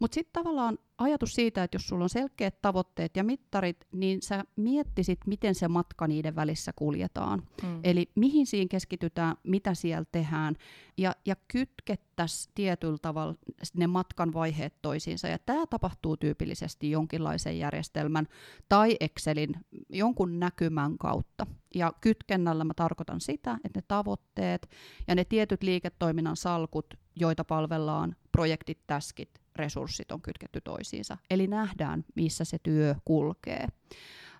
Mutta 0.00 0.14
sitten 0.14 0.42
tavallaan 0.42 0.78
ajatus 0.98 1.34
siitä, 1.34 1.64
että 1.64 1.74
jos 1.74 1.88
sulla 1.88 2.04
on 2.04 2.08
selkeät 2.08 2.62
tavoitteet 2.62 3.16
ja 3.16 3.24
mittarit, 3.24 3.86
niin 3.92 4.22
sä 4.22 4.44
miettisit, 4.56 5.18
miten 5.26 5.54
se 5.54 5.68
matka 5.68 6.06
niiden 6.06 6.36
välissä 6.36 6.72
kuljetaan. 6.76 7.42
Mm. 7.62 7.80
Eli 7.84 8.10
mihin 8.14 8.46
siinä 8.46 8.68
keskitytään, 8.70 9.36
mitä 9.42 9.74
siellä 9.74 10.04
tehdään, 10.12 10.56
ja, 10.98 11.12
ja 11.26 11.36
kytkettäisiin 11.48 12.52
tietyllä 12.54 12.98
tavalla 13.02 13.34
ne 13.74 13.86
matkan 13.86 14.32
vaiheet 14.32 14.74
toisiinsa. 14.82 15.28
Ja 15.28 15.38
tämä 15.38 15.66
tapahtuu 15.66 16.16
tyypillisesti 16.16 16.90
jonkinlaisen 16.90 17.58
järjestelmän 17.58 18.26
tai 18.68 18.96
Excelin 19.00 19.54
jonkun 19.88 20.40
näkymän 20.40 20.98
kautta. 20.98 21.46
Ja 21.74 21.92
kytkennällä 22.00 22.64
mä 22.64 22.74
tarkoitan 22.74 23.20
sitä, 23.20 23.58
että 23.64 23.78
ne 23.78 23.84
tavoitteet 23.88 24.70
ja 25.08 25.14
ne 25.14 25.24
tietyt 25.24 25.62
liiketoiminnan 25.62 26.36
salkut, 26.36 26.94
joita 27.16 27.44
palvellaan, 27.44 28.16
projektit, 28.32 28.78
täskit, 28.86 29.30
resurssit 29.56 30.12
on 30.12 30.22
kytketty 30.22 30.60
toisiinsa. 30.60 31.16
Eli 31.30 31.46
nähdään, 31.46 32.04
missä 32.14 32.44
se 32.44 32.58
työ 32.62 32.94
kulkee. 33.04 33.68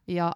Ja 0.07 0.33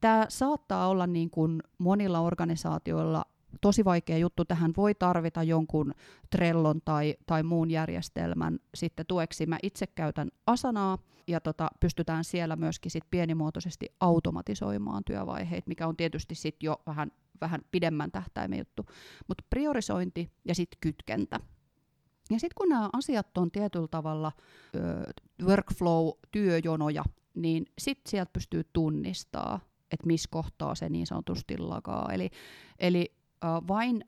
tämä 0.00 0.26
saattaa 0.28 0.88
olla 0.88 1.06
niin 1.06 1.30
kuin 1.30 1.62
monilla 1.78 2.20
organisaatioilla 2.20 3.24
tosi 3.60 3.84
vaikea 3.84 4.18
juttu. 4.18 4.44
Tähän 4.44 4.72
voi 4.76 4.94
tarvita 4.94 5.42
jonkun 5.42 5.94
Trellon 6.30 6.80
tai, 6.84 7.14
tai 7.26 7.42
muun 7.42 7.70
järjestelmän 7.70 8.58
sitten 8.74 9.06
tueksi. 9.06 9.46
Mä 9.46 9.58
itse 9.62 9.86
käytän 9.86 10.28
Asanaa 10.46 10.98
ja 11.26 11.40
tota, 11.40 11.70
pystytään 11.80 12.24
siellä 12.24 12.56
myöskin 12.56 12.90
sit 12.90 13.04
pienimuotoisesti 13.10 13.86
automatisoimaan 14.00 15.04
työvaiheet, 15.04 15.66
mikä 15.66 15.86
on 15.86 15.96
tietysti 15.96 16.34
sit 16.34 16.62
jo 16.62 16.82
vähän, 16.86 17.12
vähän 17.40 17.60
pidemmän 17.70 18.10
tähtäimen 18.10 18.58
juttu. 18.58 18.86
Mutta 19.28 19.44
priorisointi 19.50 20.30
ja 20.44 20.54
sitten 20.54 20.78
kytkentä. 20.80 21.40
Ja 22.30 22.40
sitten 22.40 22.54
kun 22.54 22.68
nämä 22.68 22.90
asiat 22.92 23.38
on 23.38 23.50
tietyllä 23.50 23.88
tavalla 23.88 24.32
workflow-työjonoja, 25.42 27.04
niin 27.34 27.66
sitten 27.78 28.10
sieltä 28.10 28.30
pystyy 28.32 28.64
tunnistaa, 28.72 29.60
että 29.92 30.06
missä 30.06 30.28
kohtaa 30.32 30.74
se 30.74 30.88
niin 30.88 31.06
sanotusti 31.06 31.58
lakaa. 31.58 32.12
Eli, 32.12 32.30
eli 32.78 33.12
ö, 33.44 33.46
vain 33.68 34.04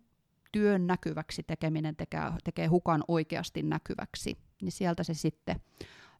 työn 0.53 0.87
näkyväksi 0.87 1.43
tekeminen 1.43 1.97
tekee, 1.97 2.21
tekee 2.45 2.67
hukan 2.67 3.05
oikeasti 3.09 3.63
näkyväksi, 3.63 4.39
niin 4.63 4.73
sieltä 4.73 5.03
se 5.03 5.15
sitten 5.15 5.61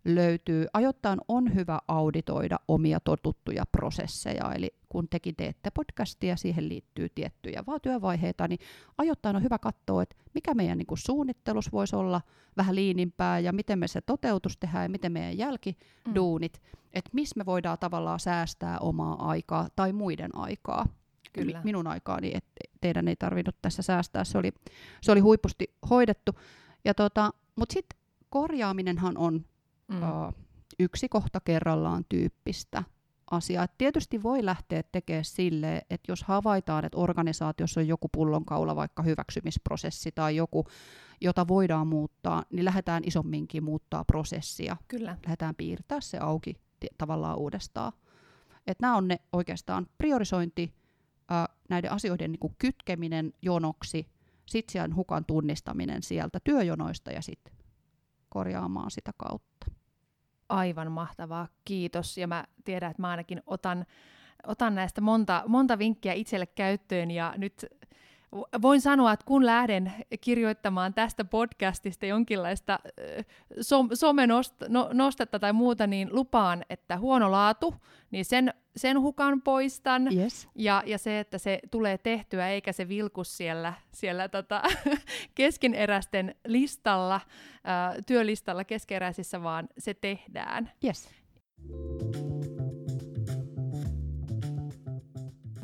löytyy. 0.05 0.67
Ajoittain 0.73 1.21
on 1.29 1.55
hyvä 1.55 1.79
auditoida 1.89 2.59
omia 2.69 3.01
totuttuja 3.01 3.65
prosesseja, 3.73 4.53
eli 4.55 4.75
kun 4.89 5.09
tekin 5.09 5.37
teette 5.37 5.71
podcastia, 5.71 6.37
siihen 6.37 6.69
liittyy 6.69 7.09
tiettyjä 7.09 7.65
vaan 7.67 7.81
työvaiheita, 7.81 8.49
niin 8.49 8.59
ajoittain 8.99 9.37
on 9.37 9.43
hyvä 9.43 9.59
katsoa, 9.59 10.03
että 10.03 10.17
mikä 10.35 10.55
meidän 10.55 10.79
niin 10.79 10.87
kuin 10.87 10.99
suunnittelus 10.99 11.73
voisi 11.73 11.97
olla 11.97 12.21
vähän 12.57 12.75
liinimpää 12.75 13.39
ja 13.39 13.53
miten 13.53 13.79
me 13.79 13.89
se 13.89 14.01
toteutus 14.01 14.57
tehdään 14.57 14.85
ja 14.85 14.89
miten 14.89 15.13
meidän 15.13 15.39
jälkiduunit, 15.39 16.53
mm. 16.63 16.79
että 16.93 17.11
missä 17.13 17.35
me 17.39 17.47
voidaan 17.47 17.79
tavallaan 17.79 18.21
säästää 18.21 18.79
omaa 18.79 19.29
aikaa 19.29 19.69
tai 19.77 19.93
muiden 19.93 20.37
aikaa. 20.37 20.87
Kyllä. 21.33 21.61
minun 21.65 21.87
aikaani, 21.87 22.31
että 22.35 22.53
teidän 22.81 23.09
ei 23.09 23.17
tarvinnut 23.17 23.57
tässä 23.63 23.83
säästää, 23.83 24.25
se 24.25 24.39
oli, 24.39 24.53
se 25.03 25.13
oli 25.13 25.21
huipusti 25.21 25.75
hoidettu. 25.91 26.33
Ja 26.85 26.95
tota, 26.95 27.31
Mutta 27.57 27.73
sitten 27.73 27.99
korjaaminenhan 28.31 29.19
on 29.19 29.45
mm. 29.89 30.03
uh, 30.03 30.35
yksi 30.79 31.09
kohta 31.09 31.41
kerrallaan 31.41 32.05
tyyppistä 32.09 32.83
asiaa. 33.31 33.65
Et 33.65 33.79
tietysti 33.79 34.23
voi 34.23 34.45
lähteä 34.45 34.83
tekemään 34.93 35.25
sille, 35.25 35.83
että 35.91 36.13
jos 36.13 36.23
havaitaan, 36.23 36.85
että 36.85 36.99
organisaatiossa 36.99 37.81
on 37.81 37.89
joku 37.89 38.09
pullonkaula, 38.09 38.77
vaikka 38.77 39.03
hyväksymisprosessi 39.03 40.13
tai 40.13 40.37
joku, 40.37 40.65
jota 41.21 41.49
voidaan 41.49 41.87
muuttaa, 41.87 42.45
niin 42.53 42.65
lähdetään 42.65 43.03
isomminkin 43.07 43.65
muuttaa 43.65 44.05
prosessia. 44.05 44.77
Kyllä. 44.89 45.17
Lähdetään 45.23 45.55
piirtää 45.55 46.01
se 46.01 46.19
auki 46.19 46.55
tavallaan 46.99 47.39
uudestaan. 47.39 47.93
Et 48.67 48.81
nämä 48.81 48.97
on 48.97 49.09
ne 49.09 49.21
oikeastaan 49.33 49.87
priorisointi, 49.99 50.75
ää, 51.29 51.49
näiden 51.69 51.93
asioiden 51.93 52.33
niin 52.33 52.41
kuin 52.41 52.55
kytkeminen 52.59 53.33
jonoksi, 53.43 54.07
sitten 54.47 54.97
hukan 54.97 55.25
tunnistaminen 55.25 56.03
sieltä 56.03 56.39
työjonoista 56.45 57.11
ja 57.11 57.23
sitten 57.23 57.55
korjaamaan 58.29 58.91
sitä 58.91 59.11
kautta 59.17 59.52
aivan 60.53 60.93
mahtavaa, 60.93 61.49
kiitos. 61.65 62.19
Ja 62.19 62.27
mä 62.27 62.45
tiedän, 62.65 62.91
että 62.91 63.03
mä 63.03 63.11
ainakin 63.11 63.43
otan, 63.47 63.87
otan 64.47 64.75
näistä 64.75 65.01
monta, 65.01 65.43
monta 65.47 65.79
vinkkiä 65.79 66.13
itselle 66.13 66.47
käyttöön 66.47 67.11
ja 67.11 67.35
nyt 67.37 67.67
voin 68.63 68.81
sanoa, 68.81 69.13
että 69.13 69.27
kun 69.27 69.47
lähden 69.47 69.93
kirjoittamaan 70.21 70.95
tästä 70.95 71.25
podcastista 71.25 72.07
jonkinlaista 72.07 72.79
som, 73.61 73.89
somenostetta 73.95 75.39
tai 75.39 75.53
muuta, 75.53 75.87
niin 75.87 76.09
lupaan, 76.13 76.65
että 76.71 76.99
huono 76.99 77.31
laatu, 77.31 77.75
niin 78.11 78.25
sen, 78.25 78.55
sen 78.77 79.01
hukan 79.01 79.43
poistan. 79.43 80.17
Yes. 80.17 80.49
Ja, 80.55 80.83
ja 80.87 80.99
se, 80.99 81.21
että 81.21 81.39
se 81.39 81.59
tulee 81.71 81.99
tehtyä, 81.99 82.49
eikä 82.49 82.73
se 82.73 82.89
vilkus 82.89 83.37
siellä, 83.37 83.73
siellä 83.93 84.29
tota, 84.29 84.63
keskeneräisten 85.35 86.35
listalla, 86.47 87.21
työlistalla 88.07 88.65
keskeneräisissä, 88.65 89.43
vaan 89.43 89.69
se 89.79 89.95
tehdään. 89.95 90.71
Yes 90.85 91.09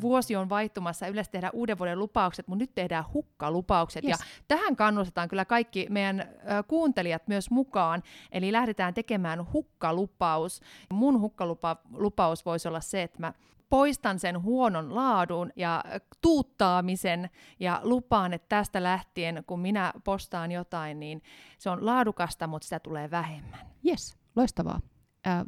vuosi 0.01 0.35
on 0.35 0.49
vaihtumassa 0.49 1.05
ja 1.05 1.11
yleensä 1.11 1.31
tehdään 1.31 1.53
uuden 1.53 1.77
vuoden 1.77 1.99
lupaukset, 1.99 2.47
mutta 2.47 2.63
nyt 2.63 2.75
tehdään 2.75 3.03
hukkalupaukset. 3.13 4.03
Yes. 4.03 4.19
Ja 4.19 4.25
tähän 4.47 4.75
kannustetaan 4.75 5.29
kyllä 5.29 5.45
kaikki 5.45 5.87
meidän 5.89 6.19
äh, 6.19 6.27
kuuntelijat 6.67 7.27
myös 7.27 7.51
mukaan. 7.51 8.03
Eli 8.31 8.51
lähdetään 8.51 8.93
tekemään 8.93 9.53
hukkalupaus. 9.53 10.61
Mun 10.93 11.21
hukkalupaus 11.21 12.45
voisi 12.45 12.67
olla 12.67 12.81
se, 12.81 13.03
että 13.03 13.19
mä 13.19 13.33
poistan 13.69 14.19
sen 14.19 14.43
huonon 14.43 14.95
laadun 14.95 15.51
ja 15.55 15.83
tuuttaamisen 16.21 17.29
ja 17.59 17.81
lupaan, 17.83 18.33
että 18.33 18.49
tästä 18.49 18.83
lähtien, 18.83 19.43
kun 19.47 19.59
minä 19.59 19.93
postaan 20.03 20.51
jotain, 20.51 20.99
niin 20.99 21.21
se 21.57 21.69
on 21.69 21.85
laadukasta, 21.85 22.47
mutta 22.47 22.65
sitä 22.65 22.79
tulee 22.79 23.11
vähemmän. 23.11 23.59
Yes, 23.85 24.17
loistavaa 24.35 24.79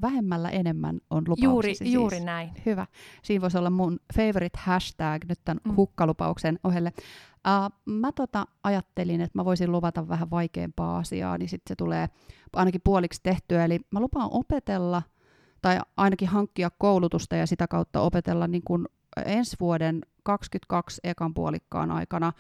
vähemmällä 0.01 0.49
enemmän 0.49 0.99
on 1.09 1.23
lupauksesi 1.27 1.43
juuri, 1.43 1.75
siis. 1.75 1.93
juuri 1.93 2.19
näin. 2.19 2.49
Hyvä. 2.65 2.87
Siinä 3.23 3.41
voisi 3.41 3.57
olla 3.57 3.69
mun 3.69 3.99
favorite 4.17 4.59
hashtag 4.61 5.25
nyt 5.29 5.39
tämän 5.45 5.61
mm. 5.63 5.75
hukkalupauksen 5.75 6.59
ohelle. 6.63 6.93
Uh, 7.47 7.93
mä 7.93 8.11
tota 8.11 8.45
ajattelin, 8.63 9.21
että 9.21 9.39
mä 9.39 9.45
voisin 9.45 9.71
luvata 9.71 10.07
vähän 10.07 10.29
vaikeampaa 10.29 10.97
asiaa, 10.97 11.37
niin 11.37 11.49
sitten 11.49 11.71
se 11.71 11.75
tulee 11.75 12.09
ainakin 12.53 12.81
puoliksi 12.83 13.19
tehtyä. 13.23 13.65
Eli 13.65 13.79
mä 13.91 13.99
lupaan 13.99 14.29
opetella 14.31 15.01
tai 15.61 15.79
ainakin 15.97 16.27
hankkia 16.27 16.69
koulutusta 16.77 17.35
ja 17.35 17.47
sitä 17.47 17.67
kautta 17.67 18.01
opetella 18.01 18.47
niin 18.47 18.63
kuin 18.63 18.85
ensi 19.25 19.57
vuoden 19.59 20.01
22 20.23 21.01
ekan 21.03 21.33
puolikkaan 21.33 21.91
aikana 21.91 22.33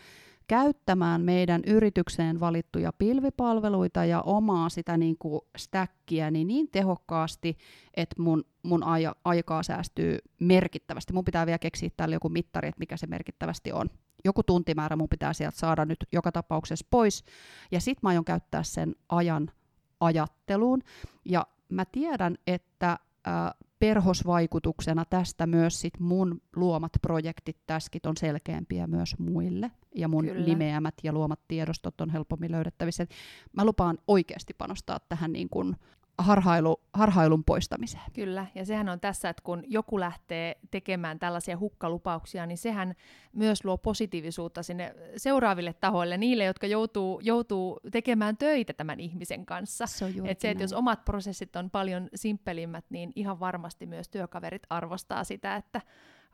käyttämään 0.51 1.21
meidän 1.21 1.61
yritykseen 1.67 2.39
valittuja 2.39 2.93
pilvipalveluita 2.93 4.05
ja 4.05 4.21
omaa 4.21 4.69
sitä 4.69 4.97
niin 4.97 5.17
kuin 5.17 5.41
stackia 5.57 6.31
niin, 6.31 6.47
niin 6.47 6.67
tehokkaasti, 6.71 7.57
että 7.93 8.21
mun, 8.21 8.43
mun 8.63 8.83
aja, 8.83 9.15
aikaa 9.25 9.63
säästyy 9.63 10.17
merkittävästi. 10.39 11.13
Mun 11.13 11.25
pitää 11.25 11.45
vielä 11.45 11.59
keksiä 11.59 11.89
tälle 11.97 12.15
joku 12.15 12.29
mittari, 12.29 12.67
että 12.67 12.79
mikä 12.79 12.97
se 12.97 13.07
merkittävästi 13.07 13.71
on. 13.71 13.89
Joku 14.25 14.43
tuntimäärä 14.43 14.95
mun 14.95 15.09
pitää 15.09 15.33
sieltä 15.33 15.57
saada 15.57 15.85
nyt 15.85 16.05
joka 16.11 16.31
tapauksessa 16.31 16.87
pois. 16.89 17.23
Ja 17.71 17.79
sit 17.79 17.97
mä 18.03 18.09
aion 18.09 18.25
käyttää 18.25 18.63
sen 18.63 18.95
ajan 19.09 19.51
ajatteluun. 19.99 20.81
Ja 21.25 21.47
mä 21.69 21.85
tiedän, 21.85 22.37
että 22.47 22.99
ää, 23.25 23.51
perhosvaikutuksena 23.81 25.05
tästä 25.05 25.47
myös 25.47 25.81
sit 25.81 25.99
mun 25.99 26.41
luomat 26.55 26.91
projektit, 27.01 27.57
täskit 27.67 28.05
on 28.05 28.17
selkeämpiä 28.17 28.87
myös 28.87 29.15
muille. 29.19 29.71
Ja 29.95 30.07
mun 30.07 30.25
Kyllä. 30.25 30.45
nimeämät 30.45 30.93
ja 31.03 31.13
luomat 31.13 31.39
tiedostot 31.47 32.01
on 32.01 32.09
helpommin 32.09 32.51
löydettävissä. 32.51 33.07
Mä 33.53 33.65
lupaan 33.65 33.97
oikeasti 34.07 34.53
panostaa 34.53 34.99
tähän 35.09 35.31
niin 35.31 35.49
kuin 35.49 35.75
harhailu, 36.21 36.81
harhailun 36.93 37.43
poistamiseen. 37.43 38.03
Kyllä, 38.13 38.47
ja 38.55 38.65
sehän 38.65 38.89
on 38.89 38.99
tässä, 38.99 39.29
että 39.29 39.43
kun 39.43 39.63
joku 39.67 39.99
lähtee 39.99 40.55
tekemään 40.71 41.19
tällaisia 41.19 41.57
hukkalupauksia, 41.57 42.45
niin 42.45 42.57
sehän 42.57 42.95
myös 43.33 43.65
luo 43.65 43.77
positiivisuutta 43.77 44.63
sinne 44.63 44.95
seuraaville 45.17 45.73
tahoille, 45.73 46.17
niille, 46.17 46.43
jotka 46.43 46.67
joutuu, 46.67 47.19
joutuu 47.23 47.79
tekemään 47.91 48.37
töitä 48.37 48.73
tämän 48.73 48.99
ihmisen 48.99 49.45
kanssa. 49.45 49.87
Se 49.87 50.13
et 50.25 50.39
se, 50.39 50.49
että 50.49 50.63
jos 50.63 50.73
omat 50.73 51.05
prosessit 51.05 51.55
on 51.55 51.69
paljon 51.69 52.09
simppelimmät, 52.15 52.85
niin 52.89 53.11
ihan 53.15 53.39
varmasti 53.39 53.85
myös 53.85 54.09
työkaverit 54.09 54.63
arvostaa 54.69 55.23
sitä, 55.23 55.55
että 55.55 55.81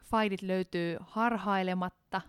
faidit 0.03 0.41
löytyy 0.41 0.97
harhailematta 0.99 2.21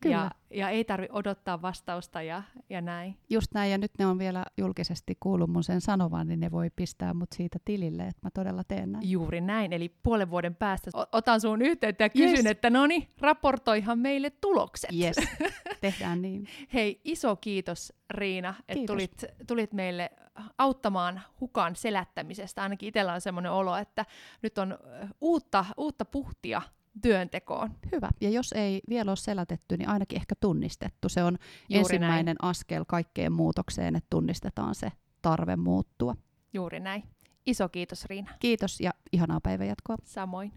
Kyllä. 0.00 0.14
Ja, 0.14 0.30
ja 0.50 0.68
ei 0.68 0.84
tarvi 0.84 1.06
odottaa 1.12 1.62
vastausta 1.62 2.22
ja, 2.22 2.42
ja 2.70 2.80
näin. 2.80 3.16
Just 3.30 3.54
näin, 3.54 3.70
ja 3.70 3.78
nyt 3.78 3.90
ne 3.98 4.06
on 4.06 4.18
vielä 4.18 4.44
julkisesti 4.56 5.16
kuullut 5.20 5.50
mun 5.50 5.64
sen 5.64 5.80
sanovan, 5.80 6.28
niin 6.28 6.40
ne 6.40 6.50
voi 6.50 6.70
pistää 6.76 7.14
mut 7.14 7.32
siitä 7.34 7.58
tilille, 7.64 8.02
että 8.02 8.20
mä 8.22 8.30
todella 8.34 8.64
teen 8.64 8.92
näin. 8.92 9.10
Juuri 9.10 9.40
näin, 9.40 9.72
eli 9.72 9.88
puolen 10.02 10.30
vuoden 10.30 10.54
päästä 10.54 10.90
otan 11.12 11.40
sun 11.40 11.62
yhteyttä 11.62 12.04
ja 12.04 12.08
kysyn, 12.08 12.30
yes. 12.30 12.46
että 12.46 12.70
no 12.70 12.86
niin, 12.86 13.08
raportoihan 13.20 13.98
meille 13.98 14.30
tulokset. 14.30 14.90
Yes, 14.92 15.16
tehdään 15.80 16.22
niin. 16.22 16.48
Hei, 16.74 17.00
iso 17.04 17.36
kiitos 17.36 17.92
Riina, 18.10 18.54
että 18.68 18.86
tulit, 18.86 19.24
tulit 19.46 19.72
meille 19.72 20.10
auttamaan 20.58 21.20
hukan 21.40 21.76
selättämisestä. 21.76 22.62
Ainakin 22.62 22.88
itsellä 22.88 23.12
on 23.12 23.20
semmoinen 23.20 23.52
olo, 23.52 23.76
että 23.76 24.06
nyt 24.42 24.58
on 24.58 24.78
uutta, 25.20 25.64
uutta 25.76 26.04
puhtia 26.04 26.62
työntekoon. 27.02 27.70
Hyvä. 27.92 28.10
Ja 28.20 28.30
jos 28.30 28.52
ei 28.52 28.80
vielä 28.88 29.10
ole 29.10 29.16
selätetty, 29.16 29.76
niin 29.76 29.88
ainakin 29.88 30.18
ehkä 30.18 30.34
tunnistettu. 30.40 31.08
Se 31.08 31.24
on 31.24 31.38
Juuri 31.68 31.78
ensimmäinen 31.80 32.36
näin. 32.40 32.50
askel 32.50 32.84
kaikkeen 32.88 33.32
muutokseen, 33.32 33.96
että 33.96 34.06
tunnistetaan 34.10 34.74
se 34.74 34.92
tarve 35.22 35.56
muuttua. 35.56 36.16
Juuri 36.54 36.80
näin. 36.80 37.02
Iso 37.46 37.68
kiitos 37.68 38.04
Riina. 38.04 38.30
Kiitos 38.38 38.80
ja 38.80 38.90
ihanaa 39.12 39.40
päivänjatkoa. 39.40 39.96
Samoin. 40.04 40.52